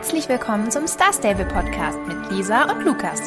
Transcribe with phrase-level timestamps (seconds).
[0.00, 3.22] Herzlich willkommen zum Star Stable Podcast mit Lisa und Lukas.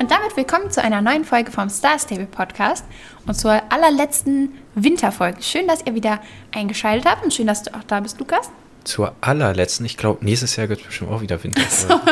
[0.00, 2.84] Und damit willkommen zu einer neuen Folge vom Star Stable Podcast
[3.24, 5.40] und zur allerletzten Winterfolge.
[5.40, 8.50] Schön, dass ihr wieder eingeschaltet habt und schön, dass du auch da bist, Lukas.
[8.82, 11.62] Zur allerletzten, ich glaube, nächstes Jahr wird es bestimmt auch wieder Winter.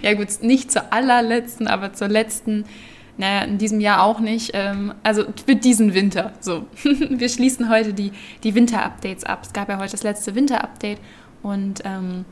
[0.00, 2.64] Ja gut, nicht zur allerletzten, aber zur letzten
[3.18, 4.50] naja, in diesem Jahr auch nicht.
[4.54, 6.32] Ähm, also für diesen Winter.
[6.40, 6.66] So.
[6.82, 8.12] Wir schließen heute die,
[8.42, 9.40] die Winter-Updates ab.
[9.42, 10.98] Es gab ja heute das letzte Winter-Update
[11.42, 12.24] und ähm,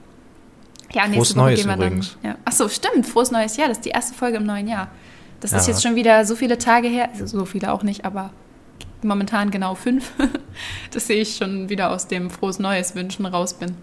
[0.93, 2.16] ja, nächste Frohes Woche Neues gehen wir übrigens.
[2.23, 2.33] dann.
[2.33, 2.39] Ja.
[2.45, 3.69] Achso, stimmt, frohes neues Jahr.
[3.69, 4.89] Das ist die erste Folge im neuen Jahr.
[5.41, 5.73] Das ist Ja.
[5.73, 7.09] jetzt schon wieder so viele Tage her.
[7.12, 8.31] Also so viele auch nicht, aber
[9.03, 10.11] momentan genau fünf.
[10.92, 13.77] Das sehe ich schon wieder aus dem frohes Neues wünschen raus bin.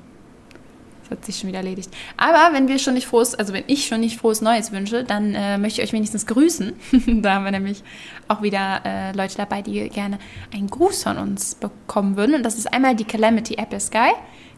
[1.09, 1.89] Das hat sich schon wieder erledigt.
[2.17, 5.33] Aber wenn wir schon nicht frohes, also wenn ich schon nicht frohes Neues wünsche, dann
[5.35, 6.73] äh, möchte ich euch wenigstens grüßen.
[7.21, 7.83] da haben wir nämlich
[8.27, 10.19] auch wieder äh, Leute dabei, die gerne
[10.53, 12.35] einen Gruß von uns bekommen würden.
[12.35, 14.11] Und das ist einmal die Calamity Apple Sky.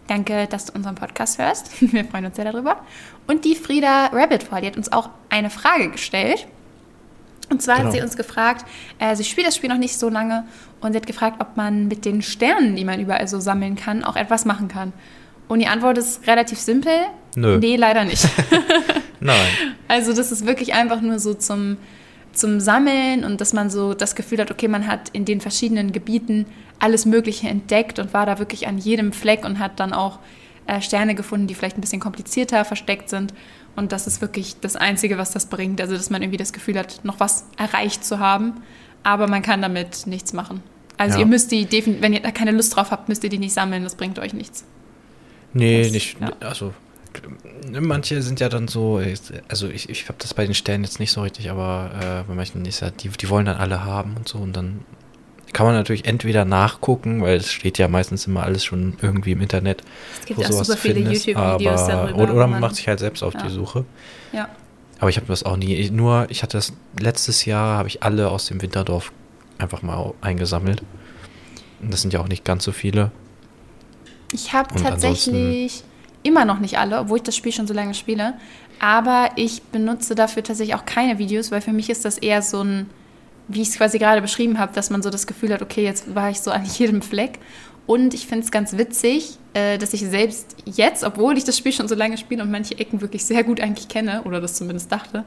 [0.07, 1.69] Danke, dass du unseren Podcast hörst.
[1.93, 2.77] Wir freuen uns sehr darüber.
[3.27, 6.47] Und die Frieda Rabbitfall, die hat uns auch eine Frage gestellt.
[7.51, 7.87] Und zwar Genau.
[7.87, 8.65] hat sie uns gefragt,
[8.99, 10.45] äh, sie spielt das Spiel noch nicht so lange
[10.81, 14.03] und sie hat gefragt, ob man mit den Sternen, die man überall so sammeln kann,
[14.03, 14.93] auch etwas machen kann.
[15.49, 16.93] Und die Antwort ist relativ simpel.
[17.35, 17.57] Nö.
[17.59, 18.25] Nee, leider nicht.
[19.19, 19.35] Nein.
[19.89, 21.75] also das ist wirklich einfach nur so zum,
[22.31, 25.91] zum Sammeln und dass man so das Gefühl hat, okay, man hat in den verschiedenen
[25.91, 26.45] Gebieten
[26.79, 30.19] alles Mögliche entdeckt und war da wirklich an jedem Fleck und hat dann auch
[30.67, 33.33] äh, Sterne gefunden, die vielleicht ein bisschen komplizierter versteckt sind.
[33.75, 35.81] Und das ist wirklich das Einzige, was das bringt.
[35.81, 38.61] Also, dass man irgendwie das Gefühl hat, noch was erreicht zu haben,
[39.03, 40.61] aber man kann damit nichts machen.
[40.97, 41.21] Also, Ja.
[41.21, 41.67] ihr müsst die,
[42.01, 44.33] wenn ihr da keine Lust drauf habt, müsst ihr die nicht sammeln, das bringt euch
[44.33, 44.63] nichts.
[45.53, 46.19] Nee, Das- nicht.
[46.19, 46.31] ja.
[46.41, 46.73] Also,
[47.71, 49.01] manche sind ja dann so,
[49.47, 52.35] also ich, ich habe das bei den Sternen jetzt nicht so richtig, aber äh, bei
[52.35, 54.81] manchen ist ja, die, die wollen dann alle haben und so und dann
[55.53, 59.41] kann man natürlich entweder nachgucken, weil es steht ja meistens immer alles schon irgendwie im
[59.41, 59.81] Internet,
[60.19, 62.21] Es gibt wo auch sowas super viele YouTube-Videos darüber.
[62.21, 63.41] Oder, oder man macht sich halt selbst auf ja.
[63.43, 63.85] die Suche.
[64.31, 64.49] Ja.
[64.99, 65.75] Aber ich habe das auch nie.
[65.75, 69.11] Ich, nur, ich hatte das letztes Jahr, habe ich alle aus dem Winterdorf
[69.57, 70.83] einfach mal eingesammelt.
[71.81, 73.11] Und das sind ja auch nicht ganz so viele.
[74.31, 75.83] Ich habe tatsächlich
[76.23, 78.33] immer noch nicht alle, obwohl ich das Spiel schon so lange spiele.
[78.79, 82.63] Aber ich benutze dafür tatsächlich auch keine Videos, weil für mich ist das eher so
[82.63, 82.89] ein,
[83.47, 86.15] wie ich es quasi gerade beschrieben habe, dass man so das Gefühl hat, okay, jetzt
[86.15, 87.39] war ich so an jedem Fleck.
[87.87, 91.71] Und ich finde es ganz witzig, äh, dass ich selbst jetzt, obwohl ich das Spiel
[91.71, 94.91] schon so lange spiele und manche Ecken wirklich sehr gut eigentlich kenne, oder das zumindest
[94.91, 95.25] dachte,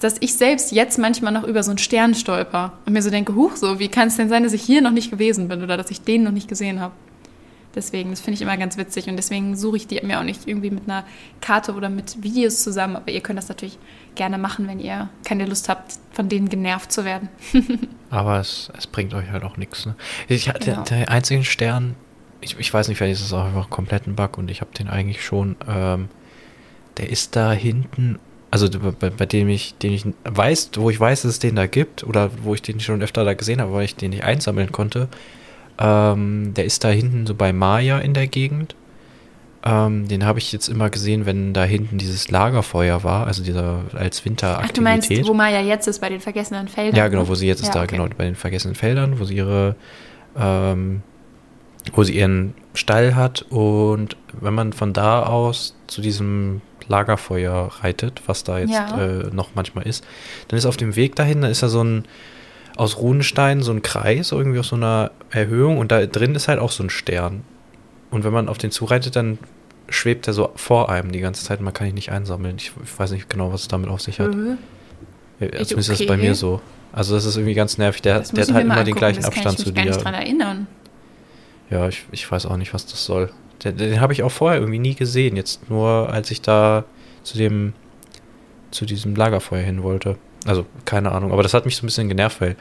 [0.00, 3.34] dass ich selbst jetzt manchmal noch über so einen Stern stolper und mir so denke,
[3.34, 5.78] huch, so, wie kann es denn sein, dass ich hier noch nicht gewesen bin oder
[5.78, 6.92] dass ich den noch nicht gesehen habe?
[7.74, 10.46] Deswegen, das finde ich immer ganz witzig und deswegen suche ich die mir auch nicht
[10.46, 11.04] irgendwie mit einer
[11.40, 12.96] Karte oder mit Videos zusammen.
[12.96, 13.78] Aber ihr könnt das natürlich
[14.14, 17.28] gerne machen, wenn ihr keine Lust habt, von denen genervt zu werden.
[18.10, 19.86] Aber es, es bringt euch halt auch nichts.
[19.86, 19.94] Ne?
[20.28, 20.82] Ich hatte Genau.
[20.84, 21.96] der einzige Stern,
[22.40, 24.70] ich, ich weiß nicht, vielleicht ist es auch einfach komplett ein Bug und ich habe
[24.78, 25.56] den eigentlich schon.
[25.68, 26.08] Ähm,
[26.96, 28.20] der ist da hinten,
[28.52, 31.66] also bei, bei dem ich, den ich weiß, wo ich weiß, dass es den da
[31.66, 34.70] gibt oder wo ich den schon öfter da gesehen habe, weil ich den nicht einsammeln
[34.70, 35.08] konnte.
[35.78, 38.74] Ähm, der ist da hinten so bei Maya in der Gegend.
[39.66, 43.80] Ähm, den habe ich jetzt immer gesehen, wenn da hinten dieses Lagerfeuer war, also dieser
[43.94, 44.82] als Ach, du Winteraktivität.
[44.82, 46.96] meinst, wo Maya jetzt ist, bei den vergessenen Feldern?
[46.96, 47.28] Ja, genau, ne?
[47.28, 47.96] wo sie jetzt ist Ja, da, okay.
[47.96, 49.74] genau, bei den vergessenen Feldern, wo sie ihre,
[50.36, 51.02] ähm,
[51.94, 58.20] wo sie ihren Stall hat und wenn man von da aus zu diesem Lagerfeuer reitet,
[58.26, 59.00] was da jetzt Ja.
[59.00, 60.04] äh, noch manchmal ist,
[60.48, 62.04] dann ist auf dem Weg dahin, da ist da so ein
[62.76, 66.58] aus Runenstein so ein Kreis, irgendwie auf so einer Erhöhung und da drin ist halt
[66.58, 67.42] auch so ein Stern.
[68.10, 69.38] Und wenn man auf den zureitet, dann
[69.88, 72.56] schwebt er so vor einem die ganze Zeit und man kann ihn nicht einsammeln.
[72.58, 74.30] Ich, ich weiß nicht genau, was es damit auf sich hat.
[75.40, 76.22] Ich- Zumindest ist das bei okay.
[76.22, 76.60] mir so.
[76.92, 78.02] Also das ist irgendwie ganz nervig.
[78.02, 79.84] Der, der hat halt immer den angucken, gleichen das Abstand kann zu ich mich gar
[79.84, 80.20] nicht dran dir.
[80.20, 80.66] erinnern.
[81.70, 83.30] Ja, ich, ich weiß auch nicht, was das soll.
[83.64, 85.36] Den, den habe ich auch vorher irgendwie nie gesehen.
[85.36, 86.84] Jetzt nur, als ich da
[87.24, 87.72] zu dem
[88.70, 90.16] zu diesem Lagerfeuer hin wollte.
[90.46, 91.32] Also keine Ahnung.
[91.32, 92.56] Aber das hat mich so ein bisschen genervt, weil,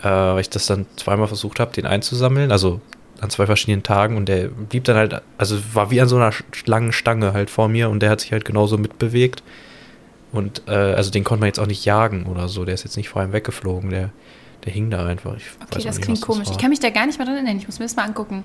[0.00, 2.50] äh, weil ich das dann zweimal versucht habe, den einzusammeln.
[2.50, 2.80] Also
[3.20, 6.32] an zwei verschiedenen Tagen und der blieb dann halt, also war wie an so einer
[6.66, 9.44] langen Stange halt vor mir und der hat sich halt genauso mitbewegt.
[10.32, 12.64] Und äh, also den konnte man jetzt auch nicht jagen oder so.
[12.64, 13.90] Der ist jetzt nicht vor einem weggeflogen.
[13.90, 14.10] Der,
[14.64, 15.36] der hing da einfach.
[15.36, 16.46] Ich Okay, das nicht, klingt komisch.
[16.46, 16.52] war.
[16.52, 17.58] Ich kann mich da gar nicht mehr dran erinnern.
[17.58, 18.42] Ich muss mir das mal angucken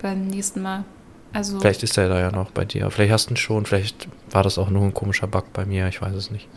[0.00, 0.84] beim nächsten Mal.
[1.32, 2.90] Also, Vielleicht ist er da ja noch bei dir.
[2.90, 3.66] Vielleicht hast du ihn schon.
[3.66, 5.88] Vielleicht war das auch nur ein komischer Bug bei mir.
[5.88, 6.48] Ich weiß es nicht.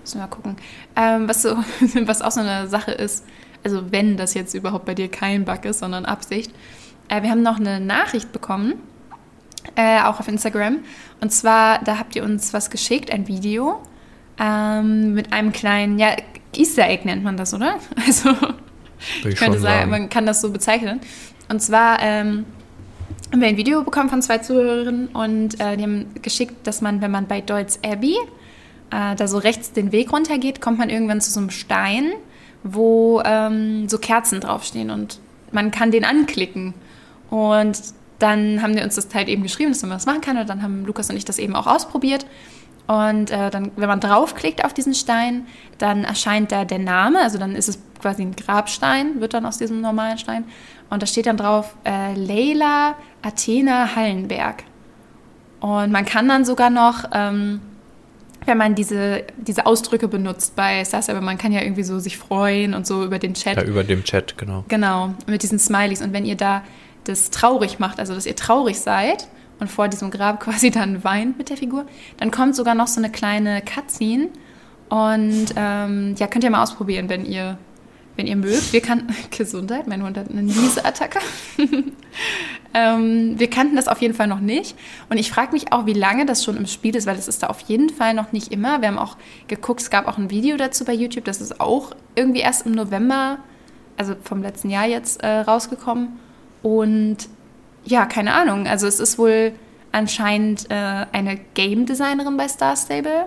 [0.00, 0.56] Müssen wir mal gucken.
[0.96, 1.56] Ähm, was, so,
[2.04, 3.24] was auch so eine Sache ist,
[3.64, 6.52] also wenn das jetzt überhaupt bei dir kein Bug ist, sondern Absicht.
[7.08, 8.74] Äh, wir haben noch eine Nachricht bekommen,
[9.76, 10.78] äh, auch auf Instagram.
[11.20, 13.80] Und zwar, da habt ihr uns was geschickt, ein Video
[14.38, 16.16] ähm, mit einem kleinen, ja,
[16.56, 17.76] Easter Egg nennt man das, oder?
[18.06, 18.30] Also
[19.20, 19.90] ich ich könnte sagen.
[19.90, 21.00] man kann das so bezeichnen.
[21.48, 22.44] Und zwar ähm,
[23.32, 27.00] haben wir ein Video bekommen von zwei Zuhörerinnen und äh, die haben geschickt, dass man,
[27.00, 28.16] wenn man bei Deutz Abbey
[28.90, 32.12] äh, da so rechts den Weg runtergeht, kommt man irgendwann zu so einem Stein,
[32.62, 35.18] wo ähm, so Kerzen draufstehen und
[35.52, 36.74] man kann den anklicken.
[37.30, 37.80] Und
[38.18, 40.36] dann haben die uns das halt eben geschrieben, dass man das machen kann.
[40.36, 42.26] Und dann haben Lukas und ich das eben auch ausprobiert.
[42.86, 45.46] Und äh, dann, wenn man draufklickt auf diesen Stein,
[45.78, 47.20] dann erscheint da der Name.
[47.20, 50.44] Also dann ist es quasi ein Grabstein, wird dann aus diesem normalen Stein.
[50.90, 54.64] Und da steht dann drauf äh, Leila Athena Hallenberg.
[55.60, 57.60] Und man kann dann sogar noch, ähm,
[58.46, 62.18] wenn man diese, diese Ausdrücke benutzt bei Sasa, aber man kann ja irgendwie so sich
[62.18, 63.56] freuen und so über den Chat.
[63.56, 64.64] Ja, über dem Chat, genau.
[64.68, 66.02] Genau, mit diesen Smileys.
[66.02, 66.62] Und wenn ihr da
[67.04, 69.28] das traurig macht, also dass ihr traurig seid
[69.58, 71.86] und vor diesem Grab quasi dann weint mit der Figur,
[72.18, 74.28] dann kommt sogar noch so eine kleine Cutscene.
[74.88, 77.58] Und ähm, ja, könnt ihr mal ausprobieren, wenn ihr
[78.20, 78.74] wenn ihr mögt.
[78.74, 81.20] Wir kannten, Gesundheit, mein Hund hat eine Nieseattacke.
[82.74, 84.76] ähm, wir kannten das auf jeden Fall noch nicht.
[85.08, 87.42] Und ich frage mich auch, wie lange das schon im Spiel ist, weil das ist
[87.42, 88.82] da auf jeden Fall noch nicht immer.
[88.82, 89.16] Wir haben auch
[89.48, 92.72] geguckt, es gab auch ein Video dazu bei YouTube, das ist auch irgendwie erst im
[92.72, 93.38] November,
[93.96, 96.18] also vom letzten Jahr jetzt äh, rausgekommen.
[96.62, 97.16] Und
[97.86, 98.66] ja, keine Ahnung.
[98.66, 99.52] Also es ist wohl
[99.92, 103.26] anscheinend äh, eine Game Designerin bei Star Stable.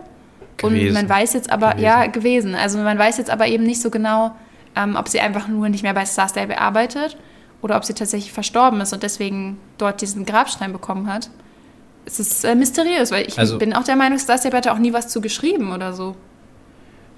[0.57, 0.87] Gewesen.
[0.87, 1.83] Und man weiß jetzt aber, gewesen.
[1.83, 2.53] ja, gewesen.
[2.53, 4.35] Also man weiß jetzt aber eben nicht so genau,
[4.75, 7.17] ähm, ob sie einfach nur nicht mehr bei Star Stable arbeitet
[7.61, 11.29] oder ob sie tatsächlich verstorben ist und deswegen dort diesen Grabstein bekommen hat.
[12.05, 14.77] Es ist äh, mysteriös, weil ich also, bin auch der Meinung, Star Stable hat auch
[14.77, 16.15] nie was zu geschrieben oder so.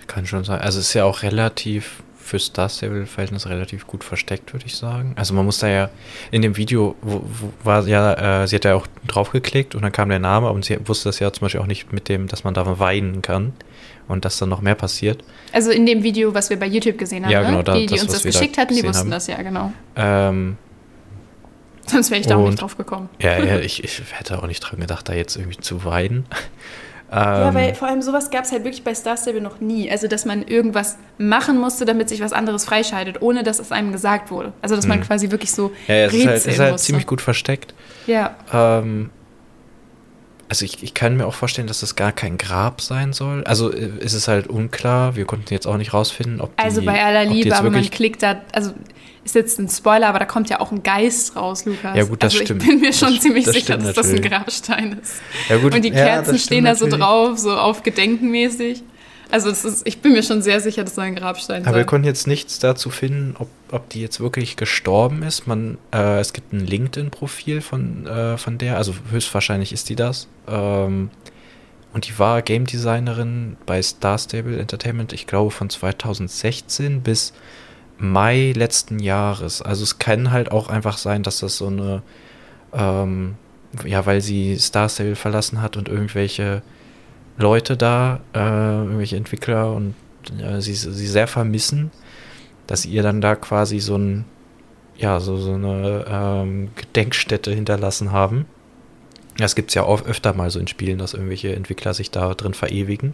[0.07, 0.61] Kann schon sein.
[0.61, 5.13] Also es ist ja auch relativ für Star Stable-Verhältnis relativ gut versteckt, würde ich sagen.
[5.15, 5.89] Also man muss da ja,
[6.31, 9.91] in dem Video wo, wo war ja, äh, sie hat ja auch draufgeklickt und dann
[9.91, 12.43] kam der Name und sie wusste das ja zum Beispiel auch nicht mit dem, dass
[12.43, 13.53] man da weinen kann
[14.07, 15.23] und dass dann noch mehr passiert.
[15.51, 17.95] Also in dem Video, was wir bei YouTube gesehen haben, ja, genau, da, die, die
[17.95, 19.11] das, uns das geschickt da hatten, die wussten haben.
[19.11, 19.71] das ja, genau.
[19.95, 20.57] Ähm,
[21.87, 23.09] Sonst wäre ich da auch nicht drauf gekommen.
[23.19, 26.25] Ja, ja ich, ich hätte auch nicht dran gedacht, da jetzt irgendwie zu weinen.
[27.11, 29.89] Ja, weil ähm, vor allem sowas gab es halt wirklich bei Star Stable noch nie.
[29.89, 33.91] Also, dass man irgendwas machen musste, damit sich was anderes freischaltet, ohne dass es einem
[33.91, 34.53] gesagt wurde.
[34.61, 35.07] Also, dass man hm.
[35.07, 35.71] quasi wirklich so.
[35.87, 37.73] Ja, ja es ist halt, ist halt ziemlich gut versteckt.
[38.07, 38.35] Ja.
[38.51, 39.11] Ähm,
[40.47, 43.43] also, ich, ich kann mir auch vorstellen, dass das gar kein Grab sein soll.
[43.45, 45.15] Also, äh, ist es halt unklar.
[45.15, 46.55] Wir konnten jetzt auch nicht rausfinden, ob.
[46.57, 48.41] Die, also, bei aller Liebe, aber man klickt da.
[48.51, 48.73] Also,
[49.23, 51.97] ist jetzt ein Spoiler, aber da kommt ja auch ein Geist raus, Lukas.
[51.97, 52.61] Ja, gut, das also stimmt.
[52.61, 54.21] Ich bin mir schon das, ziemlich das sicher, dass natürlich.
[54.21, 55.13] das ein Grabstein ist.
[55.49, 55.73] Ja, gut.
[55.73, 58.83] Und die Kerzen ja, stehen da so drauf, so auf Gedenkenmäßig.
[59.35, 61.67] Also ist, ich bin mir schon sehr sicher, dass das ein Grabstein ist.
[61.67, 65.45] Aber wir konnten jetzt nichts dazu finden, ob, ob die jetzt wirklich gestorben ist.
[65.45, 70.29] Man, äh, es gibt ein LinkedIn-Profil von, äh, von der, also höchstwahrscheinlich ist die das.
[70.47, 71.09] Ähm,
[71.91, 77.33] und die war Game Designerin bei Star Stable Entertainment, ich glaube von 2016 bis
[77.97, 79.61] Mai letzten Jahres.
[79.61, 82.03] Also es kann halt auch einfach sein, dass das so eine,
[82.71, 83.35] ähm,
[83.83, 86.61] ja, weil sie Star Stable verlassen hat und irgendwelche
[87.37, 89.95] Leute da, äh, irgendwelche Entwickler und
[90.41, 91.91] äh, sie, sie sehr vermissen,
[92.67, 94.25] dass ihr dann da quasi so ein,
[94.97, 98.45] ja, so, so eine ähm, Gedenkstätte hinterlassen haben.
[99.37, 102.33] Das gibt es ja auch öfter mal so in Spielen, dass irgendwelche Entwickler sich da
[102.33, 103.13] drin verewigen.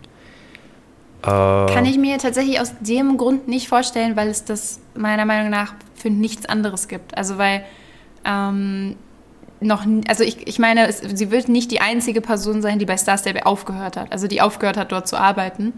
[1.23, 5.75] Kann ich mir tatsächlich aus dem Grund nicht vorstellen, weil es das meiner Meinung nach
[5.93, 7.15] für nichts anderes gibt.
[7.15, 7.63] Also weil
[8.25, 8.95] ähm,
[9.61, 12.97] noch, also ich, ich meine, es, sie wird nicht die einzige Person sein, die bei
[12.97, 15.73] Star Stable aufgehört hat, also die aufgehört hat, dort zu arbeiten.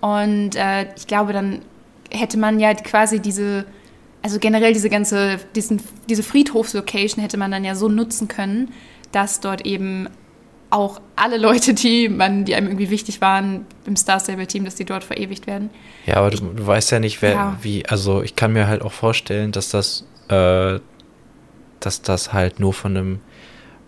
[0.00, 1.62] Und äh, ich glaube, dann
[2.10, 3.64] hätte man ja quasi diese,
[4.22, 8.72] also generell diese ganze, diesen, diese Friedhofslocation hätte man dann ja so nutzen können,
[9.12, 10.08] dass dort eben
[10.68, 14.74] auch alle Leute, die, man, die einem irgendwie wichtig waren im Star Stable Team, dass
[14.74, 15.70] die dort verewigt werden.
[16.04, 17.58] Ja, aber du, du weißt ja nicht, wer, ja.
[17.62, 20.80] wie, also ich kann mir halt auch vorstellen, dass das, äh,
[21.86, 23.20] dass das halt nur von einem,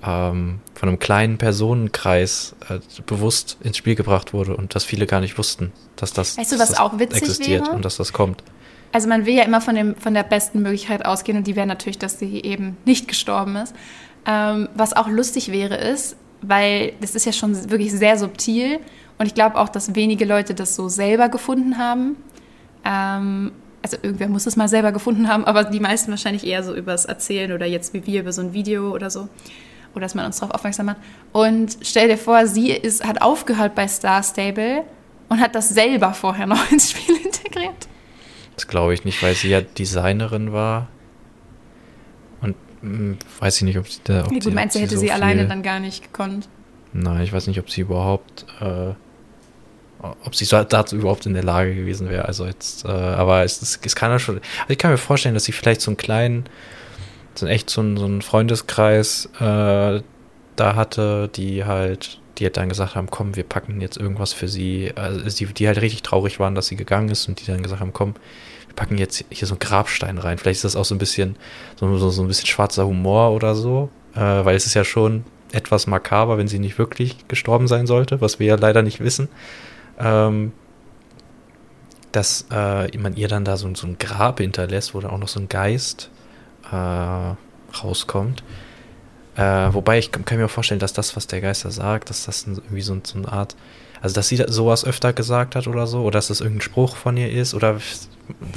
[0.05, 5.21] ähm, von einem kleinen Personenkreis äh, bewusst ins Spiel gebracht wurde und dass viele gar
[5.21, 7.77] nicht wussten, dass das, weißt du, was das auch witzig existiert wäre?
[7.77, 8.45] und dass das kommt.
[8.93, 11.67] Also man will ja immer von, dem, von der besten Möglichkeit ausgehen und die wäre
[11.67, 13.75] natürlich, dass sie eben nicht gestorben ist.
[14.25, 18.79] Ähm, was auch lustig wäre, ist, weil das ist ja schon wirklich sehr subtil
[19.19, 22.17] und ich glaube auch, dass wenige Leute das so selber gefunden haben.
[22.85, 23.51] Ähm,
[23.95, 27.05] also irgendwer muss es mal selber gefunden haben, aber die meisten wahrscheinlich eher so übers
[27.05, 29.29] Erzählen oder jetzt wie wir über so ein Video oder so.
[29.95, 30.99] Oder dass man uns darauf aufmerksam macht.
[31.33, 34.85] Und stell dir vor, sie ist, hat aufgehört bei Star Stable
[35.29, 37.89] und hat das selber vorher noch ins Spiel integriert.
[38.55, 40.89] Das glaube ich nicht, weil sie ja Designerin war
[42.81, 44.25] hm, weiß ich nicht, ob sie da.
[44.25, 46.49] Ob ja, du meinst, sie hätte so sie alleine dann gar nicht gekonnt?
[46.93, 48.47] Nein, ich weiß nicht, ob sie überhaupt.
[48.61, 48.95] Äh,
[50.01, 52.25] ob sie dazu überhaupt in der Lage gewesen wäre.
[52.25, 54.37] Also jetzt, äh, aber es, es, es kann ja schon.
[54.37, 56.45] Also ich kann mir vorstellen, dass sie vielleicht so einen kleinen,
[57.35, 60.01] so echt so ein, so ein Freundeskreis äh,
[60.57, 64.49] da hatte, die halt, die halt dann gesagt haben, komm, wir packen jetzt irgendwas für
[64.49, 67.63] sie, also die, die halt richtig traurig waren, dass sie gegangen ist und die dann
[67.63, 68.15] gesagt haben, komm,
[68.67, 70.39] wir packen jetzt hier so einen Grabstein rein.
[70.39, 71.37] Vielleicht ist das auch so ein bisschen,
[71.77, 75.25] so, so, so ein bisschen schwarzer Humor oder so, äh, weil es ist ja schon
[75.53, 79.29] etwas makaber, wenn sie nicht wirklich gestorben sein sollte, was wir ja leider nicht wissen.
[79.99, 80.53] Ähm,
[82.13, 85.29] dass äh, man ihr dann da so, so, ein Grab hinterlässt, wo dann auch noch
[85.29, 86.11] so ein Geist
[86.71, 87.35] äh,
[87.77, 88.43] rauskommt.
[89.37, 92.47] Äh, wobei ich kann, kann, mir vorstellen, dass das, was der Geister sagt, dass das
[92.47, 93.57] irgendwie so, so, eine Art,
[94.01, 97.17] also dass sie sowas öfter gesagt hat oder so, oder dass das irgendein Spruch von
[97.17, 98.09] ihr ist, oder das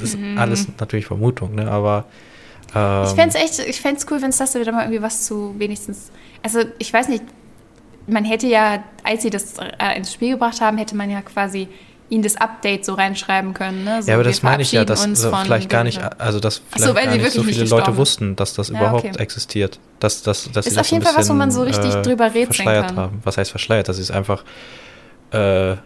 [0.02, 0.38] ist mhm.
[0.38, 1.70] alles natürlich Vermutung, ne?
[1.70, 2.06] Aber
[2.74, 5.02] ähm, ich fände es echt, ich fände es cool, wenn es das wieder mal irgendwie
[5.02, 6.10] was zu wenigstens,
[6.42, 7.22] also ich weiß nicht,
[8.06, 11.68] man hätte ja, als sie das äh, ins Spiel gebracht haben, hätte man ja quasi
[12.12, 13.84] ihnen das Update so reinschreiben können.
[13.84, 14.02] Ne?
[14.02, 16.84] So, ja, aber das meine ich ja, dass so vielleicht gar nicht, also dass vielleicht
[16.86, 19.18] so, gar nicht so viele Leute wussten, dass das ja, überhaupt okay.
[19.18, 19.80] existiert.
[19.98, 22.46] Dass, dass, dass ist auf jeden Fall was, wo man so richtig äh, drüber rätseln
[22.46, 22.96] verschleiert kann.
[22.96, 23.20] Haben.
[23.24, 23.88] Was heißt verschleiert?
[23.88, 24.44] Das ist einfach,
[25.30, 25.76] äh,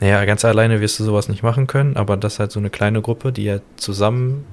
[0.00, 2.70] naja, ganz alleine wirst du sowas nicht machen können, aber das ist halt so eine
[2.70, 4.44] kleine Gruppe, die ja zusammen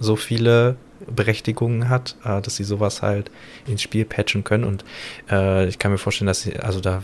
[0.00, 0.76] so viele
[1.14, 3.30] Berechtigungen hat, äh, dass sie sowas halt
[3.66, 4.64] ins Spiel patchen können.
[4.64, 4.84] Und
[5.30, 7.02] äh, ich kann mir vorstellen, dass sie, also da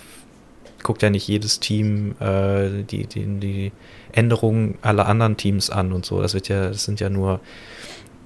[0.83, 3.73] guckt ja nicht jedes Team äh, die, die, die
[4.13, 6.23] Änderungen aller anderen Teams an und so.
[6.23, 7.41] Das wird ja, das sind ja nur,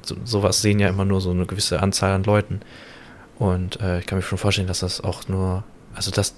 [0.03, 2.61] so, sowas sehen ja immer nur so eine gewisse Anzahl an Leuten.
[3.39, 5.65] Und äh, ich kann mir schon vorstellen, dass das auch nur,
[5.95, 6.35] also dass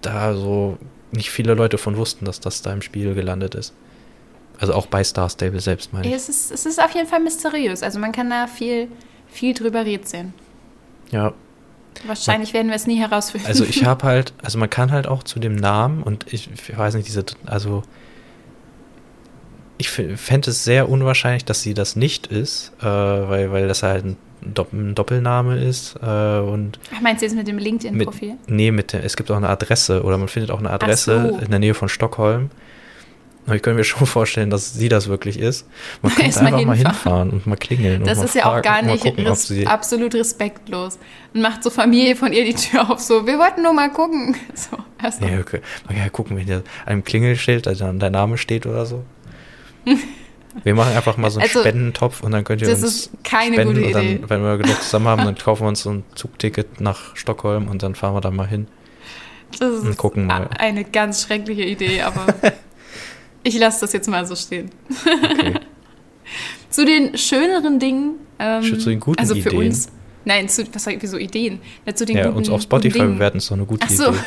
[0.00, 0.78] da so
[1.12, 3.74] nicht viele Leute von wussten, dass das da im Spiel gelandet ist.
[4.58, 6.14] Also auch bei Star Stable selbst, meine ich.
[6.14, 7.82] Es ist, es ist auf jeden Fall mysteriös.
[7.82, 8.88] Also man kann da viel,
[9.28, 10.34] viel drüber rätseln.
[11.10, 11.34] Ja.
[12.06, 13.46] Wahrscheinlich man, werden wir es nie herausfinden.
[13.46, 16.76] Also ich habe halt, also man kann halt auch zu dem Namen und ich, ich
[16.76, 17.82] weiß nicht, diese, also
[19.78, 24.04] ich fände es sehr unwahrscheinlich, dass sie das nicht ist, äh, weil, weil das halt
[24.04, 25.96] ein, Dopp ein Doppelname ist.
[26.02, 28.34] Äh, und Ach, meinst du jetzt mit dem LinkedIn-Profil?
[28.46, 31.38] Nee, mit es gibt auch eine Adresse oder man findet auch eine Adresse so.
[31.38, 32.50] in der Nähe von Stockholm.
[33.44, 35.66] Aber ich könnte mir schon vorstellen, dass sie das wirklich ist.
[36.00, 37.30] Man könnte einfach mal hinfahren.
[37.30, 38.04] und mal klingeln.
[38.04, 40.98] Das ist ja auch gar nicht gucken, res absolut respektlos.
[41.34, 44.36] Und macht so Familie von ihr die Tür auf, so, wir wollten nur mal gucken.
[44.54, 45.60] So, erst ja, okay.
[45.86, 49.04] Man kann ja gucken, wenn hier einem Klingelschild dann dein Name steht oder so.
[50.64, 53.10] Wir machen einfach mal so einen also, Spendentopf und dann könnt ihr das uns ist
[53.24, 54.16] keine spenden gute Idee.
[54.16, 57.16] und dann, wenn wir genug zusammen haben, dann kaufen wir uns so ein Zugticket nach
[57.16, 58.68] Stockholm und dann fahren wir da mal hin.
[59.58, 60.50] Das ist und gucken mal.
[60.58, 62.26] eine ganz schreckliche Idee, aber
[63.42, 64.70] Ich lasse das jetzt mal so stehen.
[64.90, 65.54] Okay.
[66.70, 68.14] zu den schöneren Dingen.
[68.38, 69.66] Ähm, zu den guten also für Ideen.
[69.66, 69.88] uns.
[70.24, 71.60] Nein, zu, was sag ich, wieso Ideen?
[71.84, 74.10] Ja, zu den ja, guten, uns auf Spotify bewerten ist doch eine gute Ach so.
[74.10, 74.18] Idee.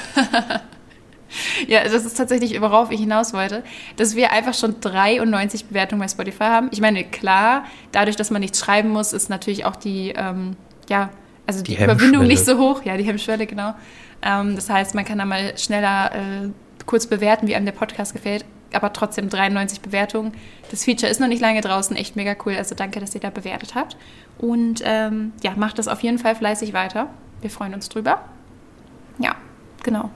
[1.67, 3.63] ja, das ist tatsächlich, worauf ich hinaus wollte,
[3.95, 6.69] dass wir einfach schon 93 Bewertungen bei Spotify haben.
[6.71, 10.57] Ich meine, klar, dadurch, dass man nichts schreiben muss, ist natürlich auch die, ähm,
[10.89, 11.11] ja,
[11.45, 12.83] also die, die Überwindung nicht so hoch.
[12.83, 13.73] Ja, die Hemmschwelle, genau.
[14.21, 16.49] Ähm, das heißt, man kann da mal schneller äh,
[16.85, 18.43] kurz bewerten, wie einem der Podcast gefällt
[18.75, 20.33] aber trotzdem 93 Bewertungen.
[20.71, 22.55] Das Feature ist noch nicht lange draußen, echt mega cool.
[22.55, 23.97] Also danke, dass ihr da bewertet habt.
[24.37, 27.07] Und ähm, ja, macht das auf jeden Fall fleißig weiter.
[27.41, 28.23] Wir freuen uns drüber.
[29.19, 29.35] Ja,
[29.83, 30.09] genau.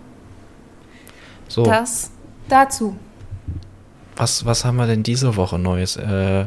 [1.47, 1.63] So.
[1.63, 2.11] Das
[2.47, 2.97] dazu.
[4.15, 5.95] Was, was haben wir denn diese Woche Neues?
[5.95, 6.45] Äh,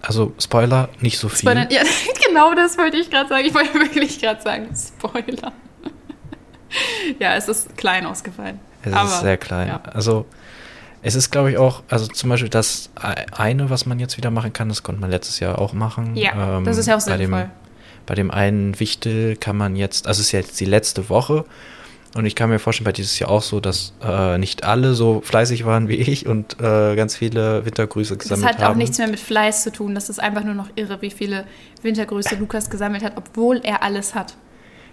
[0.00, 1.50] also Spoiler, nicht so viel.
[1.50, 1.82] Spoiler, ja,
[2.26, 3.44] genau das wollte ich gerade sagen.
[3.46, 5.52] Ich wollte wirklich gerade sagen, Spoiler.
[7.18, 8.58] ja, es ist klein ausgefallen.
[8.82, 9.68] Es Aber, ist sehr klein.
[9.68, 9.82] Ja.
[9.92, 10.26] Also
[11.02, 12.90] es ist, glaube ich, auch, also zum Beispiel das
[13.32, 16.16] eine, was man jetzt wieder machen kann, das konnte man letztes Jahr auch machen.
[16.16, 17.28] Ja, ähm, das ist ja auch sinnvoll.
[17.28, 17.50] Bei dem,
[18.06, 21.44] bei dem einen Wichtel kann man jetzt, also es ist jetzt die letzte Woche
[22.14, 25.22] und ich kann mir vorstellen, bei dieses Jahr auch so, dass äh, nicht alle so
[25.24, 28.56] fleißig waren wie ich und äh, ganz viele Wintergrüße gesammelt haben.
[28.56, 29.94] Das hat auch nichts mehr mit Fleiß zu tun.
[29.94, 31.46] Das ist einfach nur noch irre, wie viele
[31.82, 34.34] Wintergrüße Lukas gesammelt hat, obwohl er alles hat.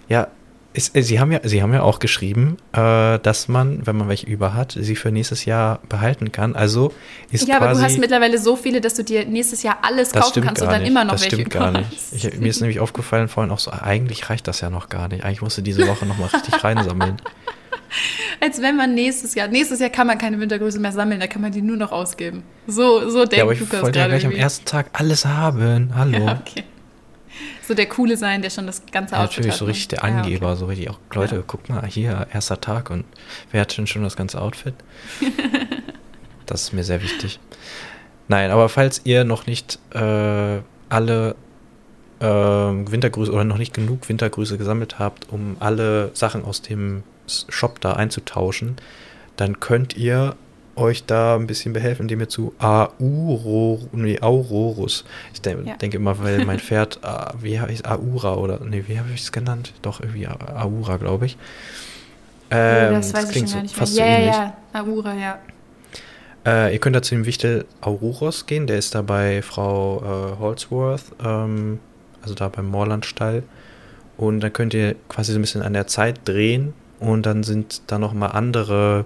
[0.07, 0.29] Ja,
[0.73, 4.07] ist, äh, Sie, haben ja, Sie haben ja auch geschrieben, äh, dass man, wenn man
[4.07, 6.55] welche über hat, sie für nächstes Jahr behalten kann.
[6.55, 6.93] Also
[7.31, 10.43] ist Ja, aber du hast mittlerweile so viele, dass du dir nächstes Jahr alles kaufen
[10.43, 10.91] kannst und dann nicht.
[10.91, 11.89] immer noch das welche stimmt gar nicht.
[12.11, 15.23] Ich, mir ist nämlich aufgefallen vorhin auch so, eigentlich reicht das ja noch gar nicht.
[15.23, 17.17] Eigentlich musst du diese Woche nochmal richtig reinsammeln.
[18.39, 21.41] Als wenn man nächstes Jahr, nächstes Jahr kann man keine Wintergröße mehr sammeln, da kann
[21.41, 22.43] man die nur noch ausgeben.
[22.67, 25.91] So, so denkt ja, aber ich wollte ja gleich am ersten Tag alles haben.
[25.95, 26.25] Hallo.
[26.25, 26.63] Ja, okay
[27.69, 29.71] so der Coole sein, der schon das ganze ja, Outfit Natürlich, hat, so ne?
[29.71, 30.59] richtig der Angeber, ja, okay.
[30.59, 31.43] so richtig auch, Leute, ja.
[31.45, 33.05] guck mal, hier, erster Tag und
[33.51, 34.73] wer hat denn schon das ganze Outfit?
[36.47, 37.39] das ist mir sehr wichtig.
[38.27, 40.59] Nein, aber falls ihr noch nicht äh,
[40.89, 41.35] alle
[42.19, 47.79] äh, Wintergrüße oder noch nicht genug Wintergrüße gesammelt habt, um alle Sachen aus dem Shop
[47.81, 48.77] da einzutauschen,
[49.38, 50.35] dann könnt ihr
[50.79, 55.05] euch da ein bisschen behelfen, indem ihr zu Auro, nee, Aurorus.
[55.33, 55.75] Ich de ja.
[55.75, 59.31] denke immer, weil mein Pferd, uh, wie heißt Aura oder, nee, wie habe ich es
[59.31, 59.74] genannt?
[59.81, 61.38] Doch, irgendwie Aura, glaube ich.
[62.51, 64.36] Ähm, oh, das, das klingt so fast ja, so ähnlich.
[64.36, 65.39] Ja, ja, Aura, ja.
[66.45, 70.39] Äh, ihr könnt da zu dem Wichtel Auroros gehen, der ist da bei Frau äh,
[70.39, 71.79] Holdsworth, ähm,
[72.21, 73.43] also da beim Moorlandstall.
[74.17, 77.81] Und dann könnt ihr quasi so ein bisschen an der Zeit drehen und dann sind
[77.88, 79.05] da nochmal andere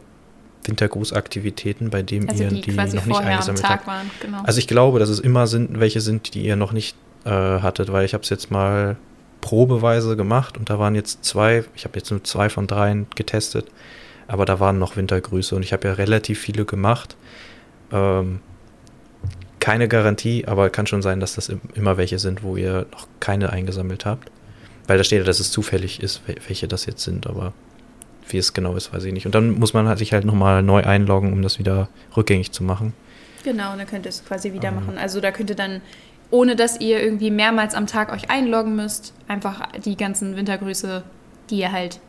[0.65, 3.85] Wintergrußaktivitäten, bei denen also ihr die, die noch nicht eingesammelt habt.
[4.21, 4.41] Genau.
[4.43, 7.91] Also ich glaube, dass es immer sind, welche sind, die ihr noch nicht äh, hattet,
[7.91, 8.97] weil ich habe es jetzt mal
[9.41, 13.65] probeweise gemacht und da waren jetzt zwei, ich habe jetzt nur zwei von dreien getestet,
[14.27, 17.17] aber da waren noch Wintergrüße und ich habe ja relativ viele gemacht.
[17.91, 18.39] Ähm,
[19.59, 23.51] keine Garantie, aber kann schon sein, dass das immer welche sind, wo ihr noch keine
[23.51, 24.29] eingesammelt habt.
[24.87, 27.53] Weil da steht ja, dass es zufällig ist, welche das jetzt sind, aber
[28.27, 29.25] wie es genau ist, weiß ich nicht.
[29.25, 32.93] Und dann muss man sich halt nochmal neu einloggen, um das wieder rückgängig zu machen.
[33.43, 34.75] Genau, und dann könnt ihr es quasi wieder ähm.
[34.75, 34.97] machen.
[34.97, 35.81] Also da könnt ihr dann,
[36.31, 41.03] ohne dass ihr irgendwie mehrmals am Tag euch einloggen müsst, einfach die ganzen Wintergrüße,
[41.49, 41.99] die ihr halt,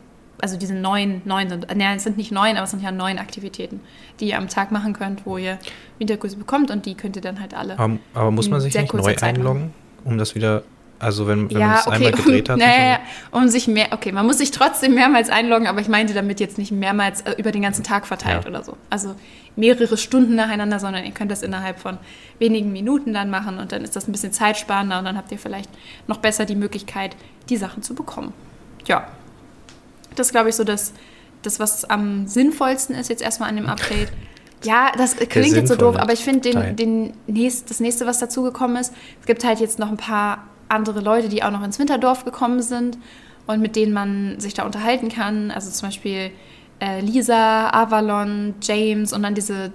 [0.41, 3.19] also diese neuen, neuen sind, ne, es sind nicht neun, aber es sind ja neun
[3.19, 3.81] Aktivitäten,
[4.19, 5.59] die ihr am Tag machen könnt, wo ihr
[5.99, 7.77] Wintergrüße bekommt und die könnt ihr dann halt alle.
[7.77, 10.63] Aber, aber muss man sich nicht neu einloggen, um das wieder
[10.99, 12.57] also wenn, wenn ja, man es okay, einmal gedreht hat.
[12.57, 12.99] Naja,
[13.31, 16.57] um sich mehr, okay, man muss sich trotzdem mehrmals einloggen, aber ich meinte damit jetzt
[16.57, 18.49] nicht mehrmals äh, über den ganzen Tag verteilt ja.
[18.49, 18.77] oder so.
[18.89, 19.15] Also
[19.55, 21.97] mehrere Stunden nacheinander, sondern ihr könnt das innerhalb von
[22.39, 25.39] wenigen Minuten dann machen und dann ist das ein bisschen zeitsparender und dann habt ihr
[25.39, 25.69] vielleicht
[26.07, 27.15] noch besser die Möglichkeit,
[27.49, 28.33] die Sachen zu bekommen.
[28.85, 29.07] Ja,
[30.15, 30.93] das glaube ich so das,
[31.41, 34.11] das, was am sinnvollsten ist jetzt erstmal an dem Update.
[34.63, 38.17] Ja, das klingt jetzt so doof, aber ich finde den, den nächst, das nächste, was
[38.17, 41.79] dazugekommen ist, es gibt halt jetzt noch ein paar andere Leute, die auch noch ins
[41.79, 42.97] Winterdorf gekommen sind
[43.47, 45.51] und mit denen man sich da unterhalten kann.
[45.51, 46.31] Also zum Beispiel
[46.79, 49.71] äh, Lisa, Avalon, James und dann diese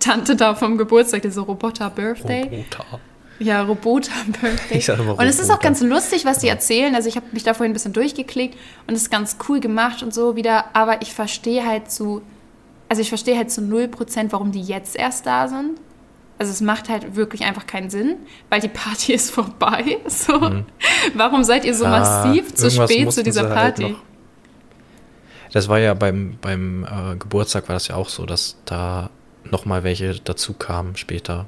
[0.00, 2.42] Tante da vom Geburtstag, diese Roboter-Birthday.
[2.42, 3.00] Roboter.
[3.38, 4.78] Ja, Roboter-Birthday.
[4.78, 6.94] Ich sage immer Und es ist auch ganz lustig, was die erzählen.
[6.94, 10.02] Also ich habe mich da vorhin ein bisschen durchgeklickt und es ist ganz cool gemacht
[10.02, 10.76] und so wieder.
[10.76, 12.22] Aber ich verstehe halt zu,
[12.88, 15.78] also ich verstehe halt zu 0%, warum die jetzt erst da sind.
[16.42, 18.16] Also es macht halt wirklich einfach keinen Sinn,
[18.50, 19.98] weil die Party ist vorbei.
[20.08, 20.40] So.
[20.40, 20.64] Mhm.
[21.14, 23.82] Warum seid ihr so ah, massiv zu spät zu dieser halt Party?
[23.84, 23.96] Halt
[25.52, 29.10] das war ja beim, beim äh, Geburtstag war das ja auch so, dass da
[29.44, 31.46] nochmal welche dazu kamen später.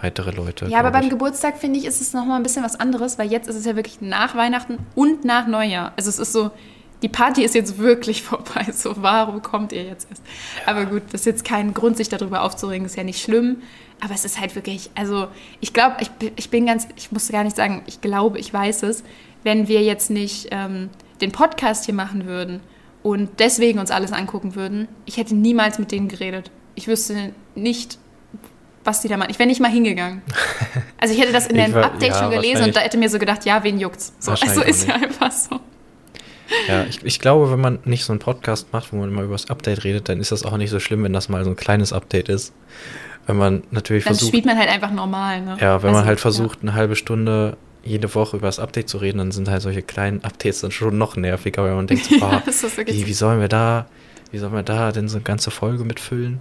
[0.00, 0.64] Weitere Leute.
[0.68, 1.10] Ja, aber beim ich.
[1.10, 3.76] Geburtstag finde ich, ist es nochmal ein bisschen was anderes, weil jetzt ist es ja
[3.76, 5.92] wirklich nach Weihnachten und nach Neujahr.
[5.96, 6.50] Also es ist so,
[7.02, 8.66] die Party ist jetzt wirklich vorbei.
[8.72, 10.22] So, warum kommt ihr jetzt erst?
[10.64, 10.72] Ja.
[10.72, 13.58] Aber gut, das ist jetzt kein Grund, sich darüber aufzuregen, ist ja nicht schlimm.
[14.00, 15.28] Aber es ist halt wirklich, also
[15.60, 18.84] ich glaube, ich, ich bin ganz, ich musste gar nicht sagen, ich glaube, ich weiß
[18.84, 19.02] es,
[19.42, 22.60] wenn wir jetzt nicht ähm, den Podcast hier machen würden
[23.02, 26.50] und deswegen uns alles angucken würden, ich hätte niemals mit denen geredet.
[26.74, 27.98] Ich wüsste nicht,
[28.84, 29.30] was die da machen.
[29.30, 30.22] Ich wäre nicht mal hingegangen.
[31.00, 33.20] Also ich hätte das in dem Update ja, schon gelesen und da hätte mir so
[33.20, 34.12] gedacht, ja, wen juckt's?
[34.18, 35.60] So, also ist ja einfach so.
[36.66, 39.34] Ja, ich, ich glaube, wenn man nicht so einen Podcast macht, wo man immer über
[39.34, 41.56] das Update redet, dann ist das auch nicht so schlimm, wenn das mal so ein
[41.56, 42.52] kleines Update ist.
[43.28, 44.28] Wenn man natürlich dann versucht.
[44.28, 45.58] spielt man halt einfach normal, ne?
[45.60, 46.62] Ja, wenn also, man halt versucht, ja.
[46.62, 50.24] eine halbe Stunde jede Woche über das Update zu reden, dann sind halt solche kleinen
[50.24, 52.42] Updates dann schon noch nerviger, weil man denkt, so, ja,
[52.86, 53.86] wie, wie sollen wir da,
[54.30, 56.40] wie sollen wir da denn so eine ganze Folge mitfüllen?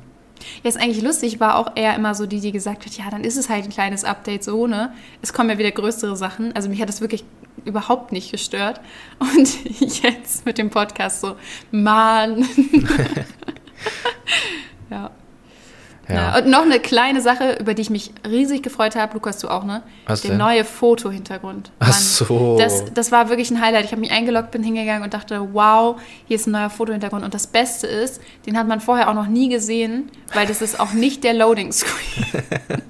[0.63, 3.25] Ja, ist eigentlich lustig, war auch eher immer so die, die gesagt hat, ja, dann
[3.25, 4.93] ist es halt ein kleines Update so, ne?
[5.21, 6.55] Es kommen ja wieder größere Sachen.
[6.55, 7.25] Also mich hat das wirklich
[7.65, 8.79] überhaupt nicht gestört.
[9.19, 11.35] Und jetzt mit dem Podcast so,
[11.71, 12.47] Mann.
[14.89, 15.11] ja.
[16.09, 16.15] Ja.
[16.15, 16.37] ja.
[16.37, 19.63] Und noch eine kleine Sache, über die ich mich riesig gefreut habe, Lukas, du auch,
[19.63, 19.83] ne?
[20.05, 20.39] Was Der denn?
[20.39, 21.71] neue Fotohintergrund.
[21.79, 22.57] Ach so.
[22.57, 23.85] Das, das war wirklich ein Highlight.
[23.85, 27.25] Ich habe mich eingeloggt, bin hingegangen und dachte, wow, hier ist ein neuer Fotohintergrund.
[27.25, 30.79] Und das Beste ist, den hat man vorher auch noch nie gesehen, weil das ist
[30.79, 32.25] auch nicht der Loading Screen.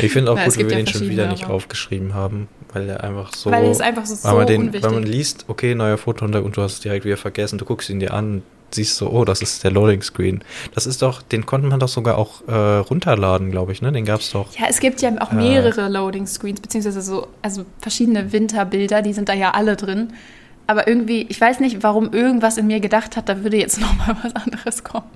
[0.00, 3.04] ich finde auch Na, gut, wie wir den schon wieder nicht aufgeschrieben haben, weil er
[3.04, 3.50] einfach so.
[3.50, 4.82] Weil es einfach so, so weil man den, unwichtig.
[4.84, 8.00] Weil man liest, okay, neuer Fotohintergrund, du hast es direkt wieder vergessen, du guckst ihn
[8.00, 8.42] dir an,
[8.74, 10.42] siehst so, oh, das ist der Loading Screen.
[10.74, 13.92] Das ist doch, den konnte man doch sogar auch äh, runterladen, glaube ich, ne?
[13.92, 14.56] Den gab es doch.
[14.56, 19.12] Ja, es gibt ja auch mehrere äh, Loading Screens, beziehungsweise so, also verschiedene Winterbilder, die
[19.12, 20.12] sind da ja alle drin.
[20.66, 24.16] Aber irgendwie, ich weiß nicht, warum irgendwas in mir gedacht hat, da würde jetzt nochmal
[24.22, 25.06] was anderes kommen.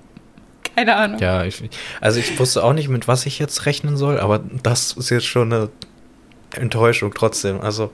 [0.74, 1.20] Keine Ahnung.
[1.20, 1.62] Ja, ich,
[2.00, 5.26] also ich wusste auch nicht, mit was ich jetzt rechnen soll, aber das ist jetzt
[5.26, 5.70] schon eine
[6.56, 7.60] Enttäuschung trotzdem.
[7.60, 7.90] Also,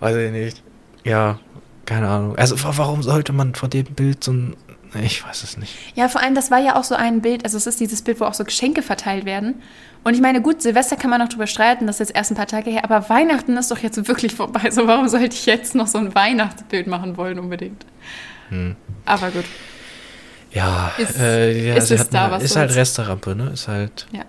[0.00, 0.62] weiß ich nicht.
[1.02, 1.40] Ja,
[1.86, 2.36] keine Ahnung.
[2.36, 4.56] Also warum sollte man vor dem Bild so ein.
[5.02, 5.74] Ich weiß es nicht.
[5.94, 8.20] Ja, vor allem, das war ja auch so ein Bild, also es ist dieses Bild,
[8.20, 9.56] wo auch so Geschenke verteilt werden.
[10.04, 12.36] Und ich meine, gut, Silvester kann man noch drüber streiten, das ist jetzt erst ein
[12.36, 14.70] paar Tage her, aber Weihnachten ist doch jetzt wirklich vorbei.
[14.70, 17.84] So, warum sollte ich jetzt noch so ein Weihnachtsbild machen wollen unbedingt?
[18.48, 18.76] Hm.
[19.04, 19.44] Aber gut.
[20.52, 22.74] Ja, Ist- äh, ja ist es da, was ist halt?
[22.74, 23.50] Resterampe, ne?
[23.50, 24.06] Ist halt.
[24.12, 24.22] Ja.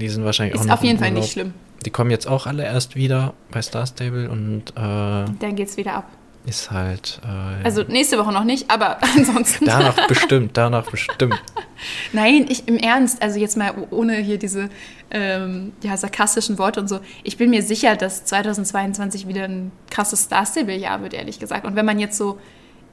[0.00, 1.52] Die sind wahrscheinlich auch Ist noch auf jeden Fall nicht schlimm.
[1.84, 5.94] Die kommen jetzt auch alle erst wieder bei Star Stable und äh, Dann geht's wieder
[5.94, 6.10] ab.
[6.46, 7.20] Ist halt.
[7.24, 9.66] Äh, Also nächste Woche noch nicht, aber ansonsten.
[9.66, 11.40] danach bestimmt, danach bestimmt.
[12.12, 14.68] Nein, ich im Ernst, also jetzt mal ohne hier diese
[15.10, 17.00] ähm, ja, sarkastischen Worte und so.
[17.24, 21.66] Ich bin mir sicher, dass 2022 wieder ein krasses Star Stable-Jahr wird, ehrlich gesagt.
[21.66, 22.38] Und wenn man jetzt so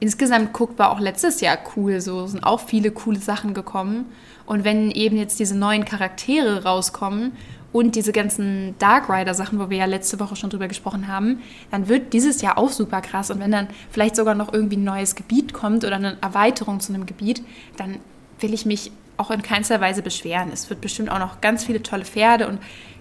[0.00, 2.00] insgesamt guckt, war auch letztes Jahr cool.
[2.00, 4.06] So sind auch viele coole Sachen gekommen.
[4.46, 7.32] Und wenn eben jetzt diese neuen Charaktere rauskommen
[7.72, 11.88] und diese ganzen Dark Rider-Sachen, wo wir ja letzte Woche schon drüber gesprochen haben, dann
[11.88, 13.30] wird dieses Jahr auch super krass.
[13.30, 16.94] Und wenn dann vielleicht sogar noch irgendwie ein neues Gebiet kommt oder eine Erweiterung zu
[16.94, 17.42] einem Gebiet,
[17.76, 17.98] dann
[18.40, 20.50] will ich mich auch in keinster Weise beschweren.
[20.52, 22.58] Es wird bestimmt auch noch ganz viele tolle Pferde und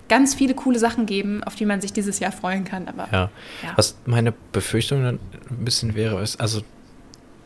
[0.10, 2.88] ganz viele coole Sachen geben, auf die man sich dieses Jahr freuen kann.
[2.88, 3.30] Aber Ja.
[3.64, 3.74] Ja.
[3.76, 6.62] Was meine Befürchtung dann ein bisschen wäre, ist, also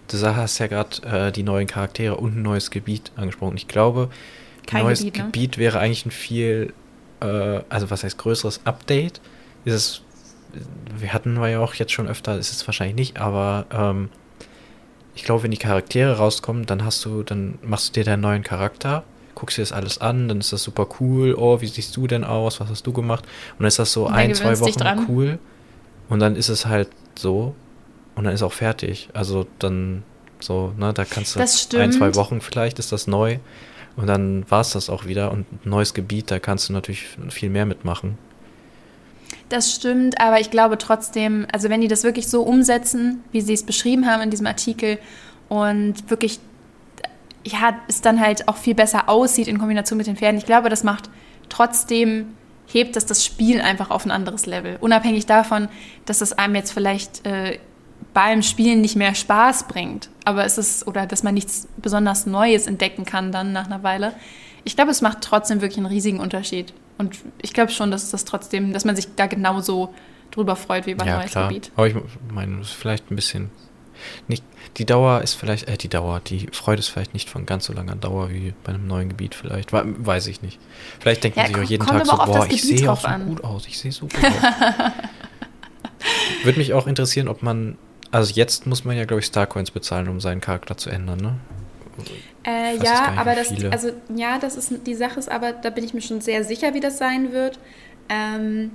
[0.07, 3.57] du hast ja gerade äh, die neuen Charaktere und ein neues Gebiet angesprochen.
[3.57, 5.57] Ich glaube, ein Kein neues Gebiet, Gebiet, ne?
[5.57, 6.73] wäre eigentlich ein viel,
[7.21, 9.21] äh, also was heißt größeres Update.
[9.65, 10.01] Ist es,
[10.97, 14.10] wir hatten wir ja auch jetzt schon öfter, ist es wahrscheinlich nicht, aber ähm,
[15.15, 18.43] ich glaube, wenn die Charaktere rauskommen, dann hast du, dann machst du dir deinen neuen
[18.43, 19.03] Charakter,
[19.36, 21.36] guckst dir das alles an, dann ist das super cool.
[21.38, 22.60] Oh, wie siehst du denn aus?
[22.60, 23.25] Was hast du gemacht?
[23.53, 25.39] Und dann ist das so ein, zwei Wochen cool.
[26.10, 27.55] Und dann ist es halt so.
[28.15, 29.10] Und dann ist auch fertig.
[29.13, 30.03] Also dann
[30.39, 32.15] so, ne, da kannst du Das ein, zwei.
[32.15, 33.38] Wochen vielleicht ist das neu.
[33.95, 35.32] Und dann war es das auch wieder.
[35.32, 38.17] Und ein neues Gebiet, da kannst du natürlich viel mehr mitmachen.
[39.49, 43.54] Das stimmt, aber ich glaube trotzdem, also wenn die das wirklich so umsetzen, wie sie
[43.54, 44.97] es beschrieben haben in diesem Artikel
[45.49, 46.39] und wirklich,
[47.45, 50.69] ja, es dann halt auch viel besser aussieht in Kombination mit den Pferden, ich glaube,
[50.69, 51.10] das macht
[51.49, 52.27] trotzdem,
[52.65, 54.77] hebt das das Spiel einfach auf ein anderes Level.
[54.80, 55.67] Unabhängig davon,
[56.06, 57.60] dass es einem jetzt vielleicht äh,
[58.13, 62.67] beim Spielen nicht mehr Spaß bringt, aber es ist, oder dass man nichts besonders Neues
[62.67, 64.13] entdecken kann dann nach einer Weile.
[64.63, 66.74] Ich glaube, es macht trotzdem wirklich einen riesigen Unterschied.
[66.97, 69.93] Und ich glaube schon, dass das trotzdem, dass man sich da genauso
[70.30, 71.47] drüber freut wie bei ja, neues klar.
[71.47, 71.71] Gebiet.
[71.76, 71.95] Aber ich
[72.32, 73.50] meine, es ist vielleicht ein bisschen.
[74.28, 74.43] Nicht,
[74.78, 77.74] die Dauer ist vielleicht, äh, die Dauer, die Freude ist vielleicht nicht von ganz so
[77.74, 79.74] langer Dauer wie bei einem neuen Gebiet vielleicht.
[79.74, 80.60] We- Weiß ich nicht.
[81.00, 83.28] Vielleicht denkt Ja, man sich auch jeden Tag so, boah, ich sehe auch so an.
[83.28, 84.32] gut aus, ich sehe so gut aus.
[86.43, 87.78] Würde mich auch interessieren, ob man,
[88.12, 91.36] also jetzt muss man ja, glaube ich, Starcoins bezahlen, um seinen Charakter zu ändern, ne?
[92.43, 93.71] Äh, ja, aber das, viele.
[93.71, 96.74] also ja, das ist die Sache ist aber, da bin ich mir schon sehr sicher,
[96.74, 97.60] wie das sein wird.
[98.10, 98.71] Ähm,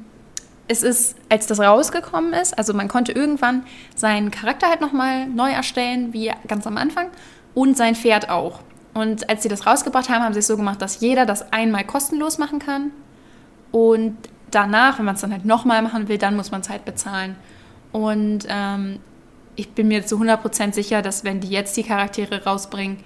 [0.68, 5.50] es ist, als das rausgekommen ist, also man konnte irgendwann seinen Charakter halt nochmal neu
[5.50, 7.08] erstellen, wie ganz am Anfang,
[7.54, 8.60] und sein Pferd auch.
[8.94, 11.84] Und als sie das rausgebracht haben, haben sie es so gemacht, dass jeder das einmal
[11.84, 12.90] kostenlos machen kann.
[13.70, 14.16] Und
[14.50, 17.36] danach, wenn man es dann halt nochmal machen will, dann muss man es halt bezahlen.
[17.92, 19.00] Und ähm,
[19.56, 22.98] ich bin mir zu 100% sicher, dass wenn die jetzt die Charaktere rausbringen,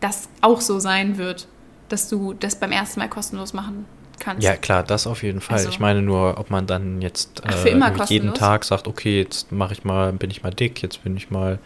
[0.00, 1.48] das auch so sein wird,
[1.88, 3.86] dass du das beim ersten Mal kostenlos machen
[4.18, 4.42] kannst.
[4.42, 5.58] Ja, klar, das auf jeden Fall.
[5.58, 8.34] Also- ich meine nur, ob man dann jetzt äh, jeden?
[8.34, 11.58] Tag sagt, okay, jetzt mache ich mal, bin ich mal dick, jetzt bin ich mal,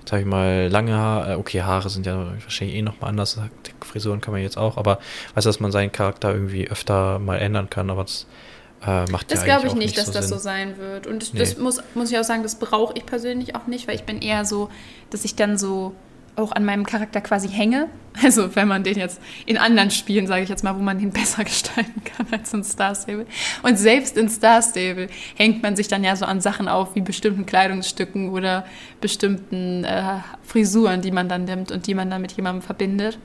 [0.00, 1.32] jetzt habe ich mal lange Haare.
[1.32, 3.40] Äh, Okay, Haare sind ja wahrscheinlich eh nochmal anders.
[3.80, 4.98] Frisuren kann man jetzt auch, aber
[5.34, 8.26] weißt du, dass man seinen Charakter irgendwie öfter mal ändern kann, aber das
[8.86, 10.38] äh, macht Das ja glaube ich auch nicht, dass so das Sinn.
[10.38, 11.06] so sein wird.
[11.06, 11.40] Und das, Nee.
[11.40, 14.20] das muss, muss ich auch sagen, das brauche ich persönlich auch nicht, weil ich bin
[14.22, 14.68] eher so,
[15.10, 15.94] dass ich dann so
[16.36, 17.88] auch an meinem Charakter quasi hänge.
[18.20, 21.10] Also wenn man den jetzt in anderen Spielen, sage ich jetzt mal, wo man ihn
[21.12, 23.26] besser gestalten kann als in Star Stable.
[23.62, 27.00] Und selbst in Star Stable hängt man sich dann ja so an Sachen auf, wie
[27.00, 28.64] bestimmten Kleidungsstücken oder
[29.00, 33.20] bestimmten äh, Frisuren, die man dann nimmt und die man dann mit jemandem verbindet.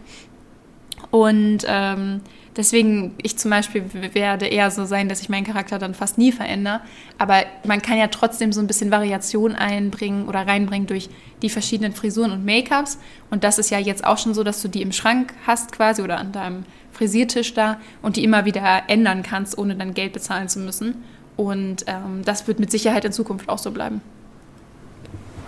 [1.10, 2.22] Und ähm,
[2.56, 6.32] deswegen, ich zum Beispiel werde eher so sein, dass ich meinen Charakter dann fast nie
[6.32, 6.82] verändere.
[7.18, 11.10] Aber man kann ja trotzdem so ein bisschen Variation einbringen oder reinbringen durch
[11.42, 13.00] die verschiedenen Frisuren und Make-ups.
[13.30, 16.02] Und das ist ja jetzt auch schon so, dass du die im Schrank hast quasi
[16.02, 20.48] oder an deinem Frisiertisch da und die immer wieder ändern kannst, ohne dann Geld bezahlen
[20.48, 21.04] zu müssen.
[21.36, 24.02] Und ähm, das wird mit Sicherheit in Zukunft auch so bleiben.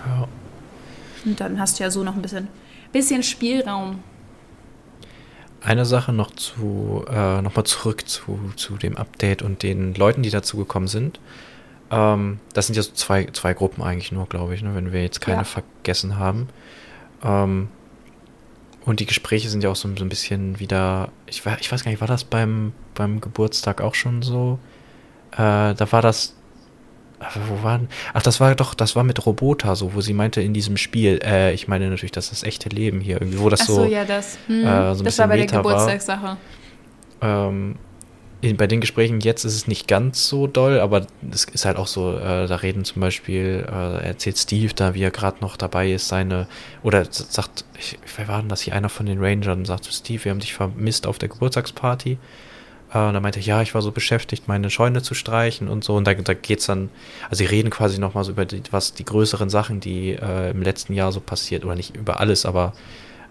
[0.05, 0.27] Ja.
[1.23, 2.47] Und dann hast du ja so noch ein bisschen,
[2.91, 3.99] bisschen Spielraum.
[5.65, 10.29] Eine Sache noch zu, äh, nochmal zurück zu, zu dem Update und den Leuten, die
[10.29, 11.19] dazu gekommen sind.
[11.89, 15.01] Ähm, das sind ja so zwei, zwei Gruppen eigentlich nur, glaube ich, ne, wenn wir
[15.01, 15.43] jetzt keine Ja.
[15.43, 16.49] vergessen haben.
[17.23, 17.69] Ähm,
[18.85, 21.89] und die Gespräche sind ja auch so, so ein bisschen wieder, ich, ich weiß gar
[21.89, 24.59] nicht, war das beim, beim Geburtstag auch schon so?
[25.31, 26.35] Äh, da war das,
[27.47, 30.53] wo waren, ach, das war doch, das war mit Robota so, wo sie meinte in
[30.53, 33.61] diesem Spiel, äh, ich meine natürlich, das ist das echte Leben hier irgendwie, wo das
[33.61, 34.37] Ach so, ja, das.
[34.47, 35.45] Hm, äh, so das war bei der.
[35.45, 36.37] Geburtstagssache.
[37.21, 37.75] ähm,
[38.41, 41.77] in, bei den Gesprächen jetzt ist es nicht ganz so doll, aber es ist halt
[41.77, 45.57] auch so, äh, da reden zum Beispiel, äh, erzählt Steve da, wie er gerade noch
[45.57, 46.47] dabei ist, seine,
[46.83, 50.25] oder sagt, ich, wer war denn das hier, einer von den Rangern, sagt zu Steve,
[50.25, 52.17] wir haben dich vermisst auf der Geburtstagsparty.
[52.95, 55.83] Äh, und dann meinte er, ja, ich war so beschäftigt, meine Scheune zu streichen und
[55.83, 55.95] so.
[55.95, 56.89] Und da, da geht es dann,
[57.29, 60.61] also sie reden quasi nochmal so über die, was die größeren Sachen, die äh, im
[60.61, 62.73] letzten Jahr so passiert, oder nicht über alles, aber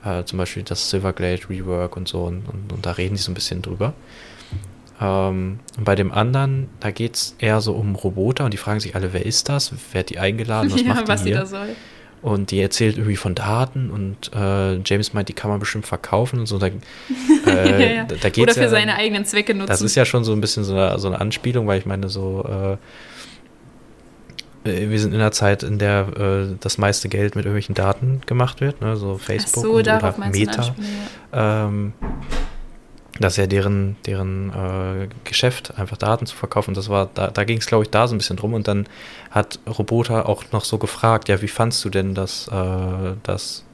[0.05, 2.25] äh, zum Beispiel das Silverglade Rework und so.
[2.25, 3.95] Und, und, und da reden die so ein bisschen drüber.
[5.01, 8.81] Ähm, und bei dem anderen, da geht es eher so um Roboter und die fragen
[8.81, 9.73] sich alle, wer ist das?
[9.93, 10.71] Wer hat die eingeladen?
[10.71, 11.37] Was ja, macht die was hier?
[11.37, 11.75] da soll.
[12.25, 16.39] Und die erzählt irgendwie von Daten und äh, James meint, die kann man bestimmt verkaufen
[16.39, 16.59] und so.
[16.59, 16.69] Da,
[17.47, 18.05] äh, ja, ja.
[18.05, 19.69] da Oder für ja, seine eigenen Zwecke nutzen.
[19.69, 22.09] Das ist ja schon so ein bisschen so eine, so eine Anspielung, weil ich meine,
[22.09, 22.79] so
[24.65, 27.75] äh, äh wir sind in einer Zeit, in der äh, das meiste Geld mit irgendwelchen
[27.75, 28.97] Daten gemacht wird, ne?
[28.97, 30.75] so Facebook so, oder Meta.
[31.35, 31.93] Ähm,
[33.21, 36.75] das ist ja deren, deren äh, Geschäft, einfach Daten zu verkaufen.
[36.75, 38.55] Das war, da, da ging es, glaube ich, da so ein bisschen drum.
[38.55, 38.87] Und dann
[39.31, 43.65] hat Roboter auch noch so gefragt, ja, wie fandst du denn das, äh, das,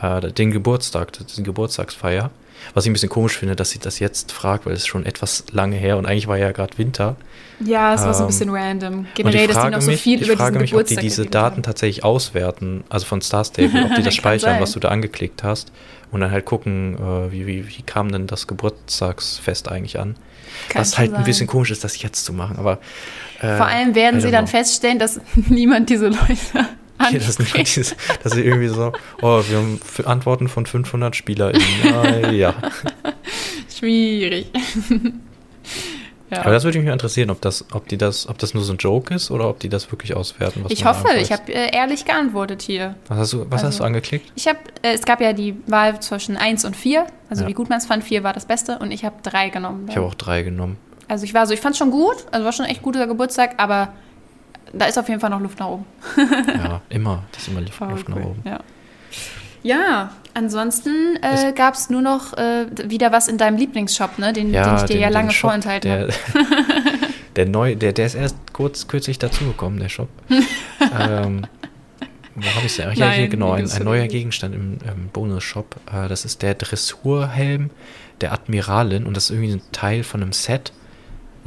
[0.00, 2.30] äh, den Geburtstag, die Geburtstagsfeier?
[2.74, 5.44] Was ich ein bisschen komisch finde, dass sie das jetzt fragt, weil es schon etwas
[5.52, 7.14] lange her und eigentlich war ja gerade Winter.
[7.60, 9.06] Ja, es war so ein bisschen ähm, random.
[9.14, 11.56] Generell, dass die noch so viel mich, über diesen mich, Geburtstag ob die diese Daten
[11.56, 11.62] haben.
[11.62, 15.70] tatsächlich auswerten, also von Star Stable, ob die das speichern, was du da angeklickt hast
[16.10, 20.16] und dann halt gucken, äh, wie, wie, wie kam denn das Geburtstagsfest eigentlich an.
[20.68, 21.18] Kann was halt sein.
[21.20, 22.78] ein bisschen komisch ist, das jetzt zu machen, aber.
[23.40, 24.50] Äh, Vor allem werden sie dann know.
[24.50, 26.68] feststellen, dass niemand diese Leute
[27.12, 28.92] ja, das, dieses, das ist irgendwie so,
[29.22, 31.94] oh, wir haben Antworten von 500 SpielerInnen.
[31.94, 32.54] Ah, ja.
[33.78, 34.50] Schwierig.
[36.30, 36.40] Ja.
[36.40, 38.78] Aber das würde mich interessieren, ob das, ob die das, ob das nur so ein
[38.78, 40.64] Joke ist oder ob die das wirklich auswerten.
[40.68, 42.96] ich hoffe, ich habe äh, ehrlich geantwortet hier.
[43.08, 44.30] Was hast du, was also, hast du angeklickt?
[44.34, 47.48] Ich habe, äh, es gab ja die Wahl zwischen 1 und 4, also ja.
[47.48, 49.86] wie gut man es fand, 4 war das Beste und ich habe 3 genommen.
[49.88, 50.76] Ich habe auch 3 genommen.
[51.08, 53.54] Also ich war so, ich fand es schon gut, also war schon echt guter Geburtstag,
[53.56, 53.94] aber
[54.72, 55.86] da ist auf jeden Fall noch Luft nach oben.
[56.16, 57.24] ja, immer.
[57.32, 58.14] Das ist immer Luft, Luft cool.
[58.14, 58.42] nach oben.
[58.44, 58.60] Ja.
[59.62, 64.32] Ja, ansonsten äh, gab es nur noch äh, wieder was in deinem Lieblingsshop, ne?
[64.32, 66.08] den, ja, den ich dir den, ja lange Shop, vorenthalten habe.
[67.36, 70.08] der, neu, der, der ist erst kurz, kürzlich dazugekommen, der Shop.
[70.30, 71.46] ähm,
[72.34, 72.92] wo habe ich es denn?
[72.92, 75.76] Ja, hier genau, ein, ein neuer Gegenstand im, im Bonus-Shop.
[75.92, 77.70] Äh, das ist der Dressurhelm
[78.20, 80.72] der Admiralin und das ist irgendwie ein Teil von einem Set.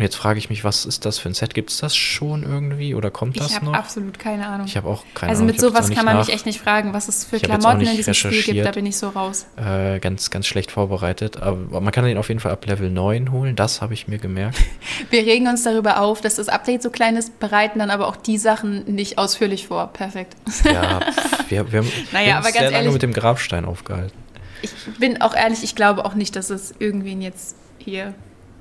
[0.01, 1.53] Und jetzt frage ich mich, was ist das für ein Set?
[1.53, 3.61] Gibt es das schon irgendwie oder kommt das ich noch?
[3.61, 4.65] Ich habe absolut keine Ahnung.
[4.65, 5.53] Ich habe auch keine also Ahnung.
[5.53, 6.25] Also mit sowas kann man nach.
[6.25, 8.87] mich echt nicht fragen, was es für ich Klamotten in diesem Spiel gibt, da bin
[8.87, 9.45] ich so raus.
[9.57, 11.39] Äh, ganz, ganz schlecht vorbereitet.
[11.39, 14.17] Aber man kann den auf jeden Fall ab Level 9 holen, das habe ich mir
[14.17, 14.57] gemerkt.
[15.11, 18.15] wir regen uns darüber auf, dass das Update so klein ist, bereiten dann aber auch
[18.15, 19.93] die Sachen nicht ausführlich vor.
[19.93, 20.35] Perfekt.
[20.63, 20.99] ja,
[21.47, 24.17] wir, wir haben, naja, uns sehr ehrlich, lange mit dem Grabstein aufgehalten.
[24.63, 28.15] Ich bin auch ehrlich, ich glaube auch nicht, dass es irgendwen jetzt hier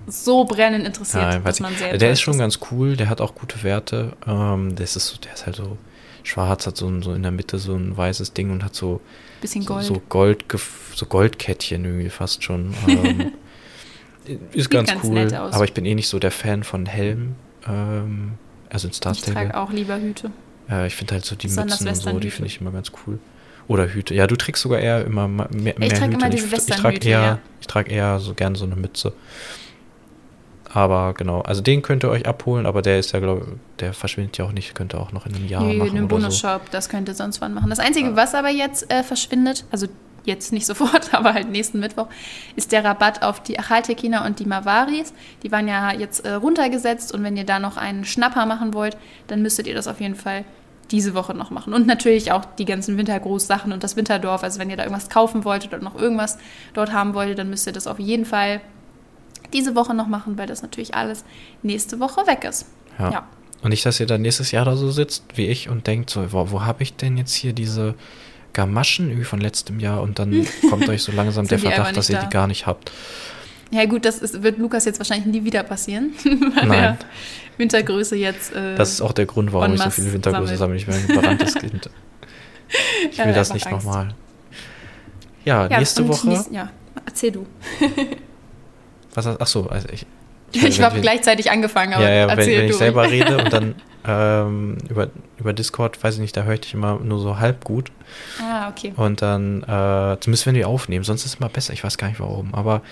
[0.06, 3.34] so brennend interessiert, ja, dass man sehr Der ist schon ganz cool, der hat auch
[3.34, 4.12] gute Werte.
[4.26, 5.76] Ähm, das ist so, der ist halt so
[6.22, 9.00] schwarz, hat so, ein, so in der Mitte so ein weißes Ding und hat so,
[9.40, 9.84] Bisschen Gold.
[9.84, 10.44] so, so, Gold,
[10.94, 12.74] so Goldkettchen irgendwie fast schon.
[12.86, 13.32] Ähm,
[14.52, 17.36] ist ganz, ganz cool, aber ich bin eh nicht so der Fan von Helmen.
[17.66, 18.32] Ähm,
[18.68, 19.12] also in Star.
[19.12, 20.30] Ich trage auch lieber Hüte.
[20.70, 23.18] Äh, ich finde halt so die Mützen und so, die finde ich immer ganz cool.
[23.68, 24.14] Oder Hüte.
[24.14, 26.98] Ja, du trägst sogar eher immer mehr, mehr ich trage Immer diese ich, ich trage
[27.06, 27.38] eher, ja.
[27.60, 29.12] ich trage eher so gern so eine Mütze.
[30.72, 33.92] Aber genau, also den könnt ihr euch abholen, aber der ist ja, glaube ich, der
[33.92, 35.90] verschwindet ja auch nicht, könnt ihr auch noch in einem Jahr nee, machen.
[35.90, 36.68] In einem Bonusshop, so.
[36.70, 37.70] das könnt ihr sonst wann machen.
[37.70, 38.16] Das Einzige, ja.
[38.16, 39.88] was aber jetzt äh, verschwindet, also
[40.24, 42.06] jetzt nicht sofort, aber halt nächsten Mittwoch,
[42.54, 45.12] ist der Rabatt auf die Achaltekina und die Mavaris.
[45.42, 48.96] Die waren ja jetzt äh, runtergesetzt und wenn ihr da noch einen Schnapper machen wollt,
[49.26, 50.44] dann müsstet ihr das auf jeden Fall
[50.92, 51.72] diese Woche noch machen.
[51.72, 54.42] Und natürlich auch die ganzen Wintergroßsachen und das Winterdorf.
[54.42, 56.38] Also wenn ihr da irgendwas kaufen wolltet oder noch irgendwas
[56.74, 58.60] dort haben wolltet, dann müsst ihr das auf jeden Fall
[59.52, 61.24] diese Woche noch machen, weil das natürlich alles
[61.62, 62.66] nächste Woche weg ist.
[62.98, 63.10] Ja.
[63.10, 63.28] ja.
[63.62, 66.32] Und nicht, dass ihr dann nächstes Jahr da so sitzt wie ich und denkt so,
[66.32, 67.94] wo, wo habe ich denn jetzt hier diese
[68.52, 72.24] Gamaschen von letztem Jahr und dann kommt euch so langsam der Verdacht, dass ihr da.
[72.24, 72.90] die gar nicht habt.
[73.70, 76.98] Ja gut, das ist, wird Lukas jetzt wahrscheinlich nie wieder passieren, weil Nein.
[77.56, 78.52] Wintergröße jetzt.
[78.54, 80.76] Äh, das ist auch der Grund, warum ich so viele Wintergröße sammle.
[80.76, 81.90] Ich bin ein verbranntes Kind.
[83.10, 84.14] Ich will ja, das nicht nochmal.
[85.44, 86.28] Ja, ja, nächste Woche.
[86.28, 86.70] Nächst, ja,
[87.04, 87.44] erzähl du.
[89.14, 90.06] Was, ach so, also ich.
[90.52, 93.76] Ich, ich habe gleichzeitig angefangen, aber ja, ja, wenn, wenn ich selber rede und dann
[94.04, 97.62] ähm, über, über Discord, weiß ich nicht, da höre ich dich immer nur so halb
[97.62, 97.92] gut.
[98.42, 98.92] Ah, okay.
[98.96, 102.08] Und dann, äh, zumindest wenn wir aufnehmen, sonst ist es immer besser, ich weiß gar
[102.08, 102.82] nicht warum, aber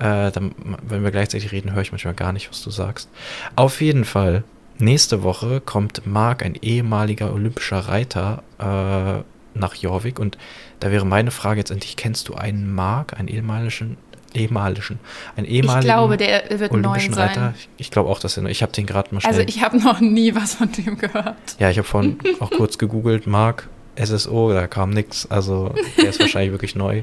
[0.00, 3.08] äh, dann, wenn wir gleichzeitig reden, höre ich manchmal gar nicht, was du sagst.
[3.56, 4.44] Auf jeden Fall,
[4.76, 9.22] nächste Woche kommt Marc, ein ehemaliger olympischer Reiter, äh,
[9.54, 10.38] nach Jorvik und
[10.80, 13.96] da wäre meine Frage jetzt endlich, kennst du einen Marc, einen ehemaligen
[14.34, 14.98] Ehemalischen.
[15.36, 17.28] Ein ehemaligen Ich glaube, der wird neu olympischen sein.
[17.28, 17.54] Reiter.
[17.56, 18.44] Ich, ich glaube auch, dass er.
[18.46, 19.32] Ich habe den gerade mal schnell.
[19.32, 21.36] Also ich habe noch nie was von dem gehört.
[21.58, 23.68] ja, ich habe vorhin auch kurz gegoogelt, Mark
[24.02, 25.26] SSO, da kam nix.
[25.26, 27.02] Also der ist wahrscheinlich wirklich neu.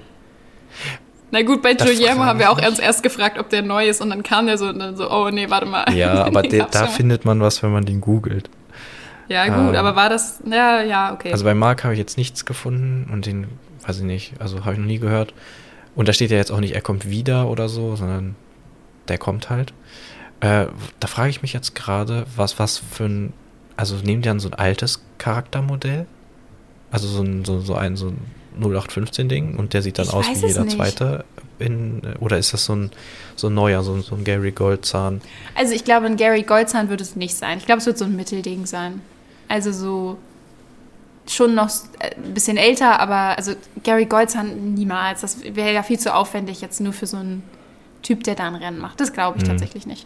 [1.31, 4.01] Na gut, bei Das Guillermo haben wir auch erst, erst gefragt, ob der neu ist
[4.01, 5.85] und dann kam der so und dann so, oh nee, warte mal.
[5.93, 8.49] Ja, aber Den de, gab's da findet man was, wenn man den googelt.
[9.27, 11.31] Ja gut, ähm, aber war das, ja, ja, okay.
[11.31, 13.47] Also bei Mark habe ich jetzt nichts gefunden und den,
[13.85, 15.33] weiß ich nicht, also habe ich noch nie gehört.
[15.95, 18.35] Und da steht ja jetzt auch nicht, er kommt wieder oder so, sondern
[19.07, 19.73] der kommt halt.
[20.41, 20.67] Äh,
[20.99, 23.33] da frage ich mich jetzt gerade, was, was für ein,
[23.77, 26.05] also nehmen die dann so ein altes Charaktermodell?
[26.91, 28.17] Also so ein, so, so ein, so ein
[28.61, 30.75] 0815-Ding und der sieht dann Ich aus wie jeder nicht.
[30.75, 31.25] zweite
[31.59, 32.91] in, oder ist das so ein,
[33.35, 35.21] so ein neuer, so, so ein Gary Goldzahn?
[35.55, 37.57] Also ich glaube, ein Gary Goldzahn wird es nicht sein.
[37.57, 39.01] Ich glaube, es wird so ein Mittelding sein.
[39.47, 40.17] Also so
[41.27, 45.21] schon noch äh, ein bisschen älter, aber also Gary Goldzahn niemals.
[45.21, 47.43] Das wäre ja viel zu aufwendig jetzt nur für so einen
[48.03, 48.99] Typ, der da ein Rennen macht.
[49.01, 49.49] Das glaube ich Mhm.
[49.49, 50.05] tatsächlich nicht.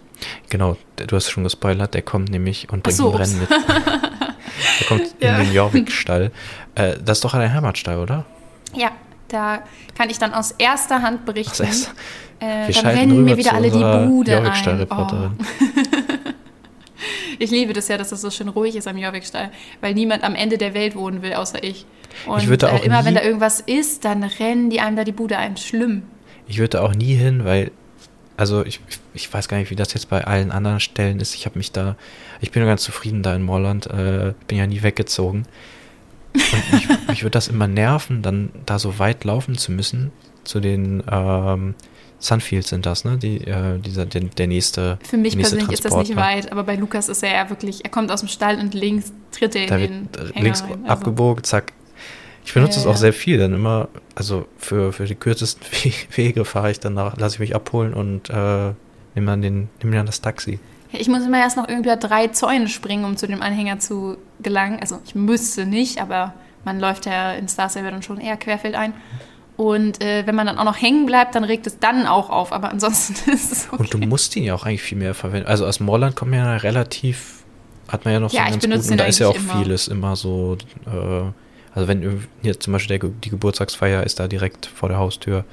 [0.50, 3.50] Genau, du hast schon gespoilert, der kommt nämlich und bringt so, ein Rennen mit.
[4.80, 5.38] der kommt Ja.
[5.38, 6.32] in den Jorvik-Stall.
[6.76, 8.26] Äh, das ist doch ein Heimatstall, oder?
[8.74, 8.92] Ja,
[9.28, 9.64] da
[9.98, 11.52] kann ich dann aus erster Hand berichten.
[11.52, 11.92] Aus erster-
[12.40, 14.88] Äh, Wir dann rennen mir wieder alle die Bude ein.
[14.90, 14.96] Oh.
[17.40, 19.50] Ich liebe das ja, dass das so schön ruhig ist am Jorvikstall,
[19.82, 21.86] weil niemand am Ende der Welt wohnen will, außer ich.
[22.28, 24.96] Und Ich würde auch äh, immer, wenn nie- da irgendwas ist, dann rennen die einem
[24.98, 25.58] da die Bude ein.
[25.58, 26.04] Schlimm.
[26.48, 27.72] Ich würde auch nie hin, weil,
[28.38, 28.80] also ich,
[29.14, 31.34] ich weiß gar nicht, wie das jetzt bei allen anderen Stellen ist.
[31.36, 31.96] Ich habe mich da,
[32.42, 35.46] ich bin ganz zufrieden da in Morland, äh, bin ja nie weggezogen.
[36.34, 40.12] Und mich, mich würde das immer nerven, dann da so weit laufen zu müssen,
[40.44, 41.76] zu den ähm,
[42.20, 43.18] Sunfields sind das, ne?
[43.18, 45.00] Die, äh, dieser, der, der nächste.
[45.04, 47.84] Für mich nächste persönlich ist das nicht weit, aber bei Lukas ist er ja wirklich,
[47.86, 50.44] er kommt aus dem Stall und links tritt er in Da den wird äh, Hänger
[50.44, 50.70] links rein.
[50.84, 51.72] Also, abgebogen, zack.
[52.46, 52.98] Ich benutze Ja, es auch ja.
[52.98, 57.36] sehr viel, dann immer, also für, für die kürzesten We- Wege fahre ich danach, lasse
[57.36, 58.74] ich mich abholen und äh,
[59.16, 60.60] nehme dann, den, dann das Taxi.
[60.92, 64.80] Ich muss immer erst noch irgendwie drei Zäune springen, um zu dem Anhänger zu gelangen.
[64.82, 66.34] Also ich müsste nicht, aber
[66.66, 68.94] man läuft ja in Star Saber dann schon eher querfeldein.
[69.60, 72.54] Und äh, wenn man dann auch noch hängen bleibt, dann regt es dann auch auf.
[72.54, 73.76] Aber ansonsten ist es okay.
[73.78, 75.50] Und du musst ihn ja auch eigentlich viel mehr verwenden.
[75.50, 77.44] Also aus Morland kommt man ja relativ,
[77.90, 79.58] hat man ja noch Ja, ich so einen benutze guten, da ist ja auch immer.
[79.58, 80.90] vieles immer so, äh,
[81.74, 85.44] also wenn hier zum Beispiel der, die Geburtstagsfeier ist da direkt vor der Haustür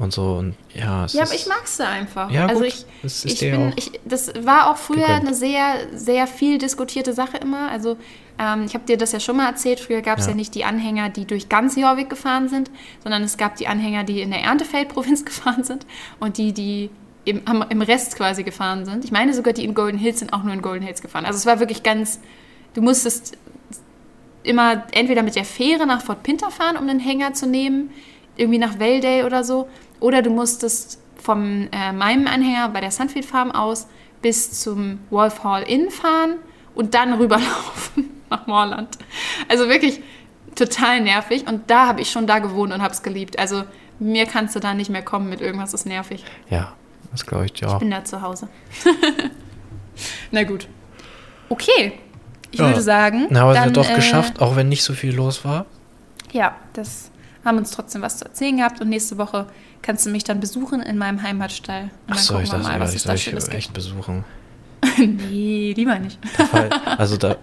[0.00, 2.30] und so und ja, Ja, aber ich mag es da einfach.
[2.30, 5.26] Ja, also gut, ich, das ich bin, ich, das war auch früher gegönnt.
[5.26, 7.70] eine sehr, sehr viel diskutierte Sache immer.
[7.70, 7.96] Also
[8.38, 9.78] ähm, ich habe dir das ja schon mal erzählt.
[9.78, 10.30] Früher gab es ja.
[10.30, 10.36] Ja.
[10.36, 12.70] nicht die Anhänger, die durch ganz Jorvik gefahren sind,
[13.02, 15.84] sondern es gab die Anhänger, die in der Erntefeld-Provinz gefahren sind
[16.18, 16.90] und die, die
[17.26, 19.04] im, am- im Rest quasi gefahren sind.
[19.04, 21.26] Ich meine sogar, die in Golden Hills sind auch nur in Golden Hills gefahren.
[21.26, 22.18] Also es war wirklich ganz,
[22.74, 23.36] du musstest
[24.42, 27.90] immer entweder mit der Fähre nach Fort Pinter fahren, um den Hänger zu nehmen,
[28.36, 29.68] irgendwie nach Valday oder so,
[30.00, 33.86] oder du musstest vom äh, meinem Anhänger bei der Sunfield Farm aus
[34.22, 36.36] bis zum Wolf Hall Inn fahren
[36.74, 38.98] und dann rüberlaufen nach Moorland.
[39.48, 40.00] Also wirklich
[40.54, 43.38] total nervig und da habe ich schon da gewohnt und habe es geliebt.
[43.38, 43.64] Also
[43.98, 46.24] mir kannst du da nicht mehr kommen mit irgendwas ist nervig.
[46.48, 46.72] ja,
[47.12, 47.78] das glaube ich dir Ich auch.
[47.78, 48.48] bin da zu Hause.
[50.30, 50.68] Na gut.
[51.48, 51.98] Okay.
[52.52, 52.66] Ich Ja.
[52.68, 55.14] würde sagen, Na, aber es dann, hat doch äh, geschafft, auch wenn nicht so viel
[55.14, 55.66] los war.
[56.32, 57.09] Ja, das
[57.44, 59.46] haben uns trotzdem was zu erzählen gehabt und nächste Woche
[59.82, 61.84] kannst du mich dann besuchen in meinem Heimatstall.
[61.84, 63.56] Und dann Achso, gucken ich wir dachte, mal, was ich soll ich Schönes gibt.
[63.56, 64.24] echt besuchen.
[64.98, 66.18] Nee, lieber nicht.
[66.98, 67.36] Also da.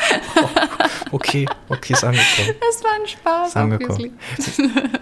[1.12, 2.54] okay, okay, ist angekommen.
[2.60, 3.48] Das war ein Spaß.
[3.48, 4.18] Ist angekommen.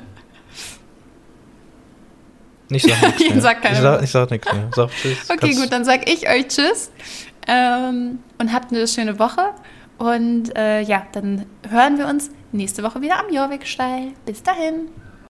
[2.69, 3.41] Ich sag nichts Ich mehr.
[3.41, 4.69] sag ich sag, ich sag nichts mehr.
[4.75, 5.19] Sag tschüss.
[5.31, 6.91] Okay, Kannst- gut, dann sag ich euch Tschüss
[7.47, 9.53] ähm, und habt eine schöne Woche.
[9.99, 14.13] Und äh, ja, dann hören wir uns nächste Woche wieder am Jorvik-Stall.
[14.25, 14.89] Bis dahin.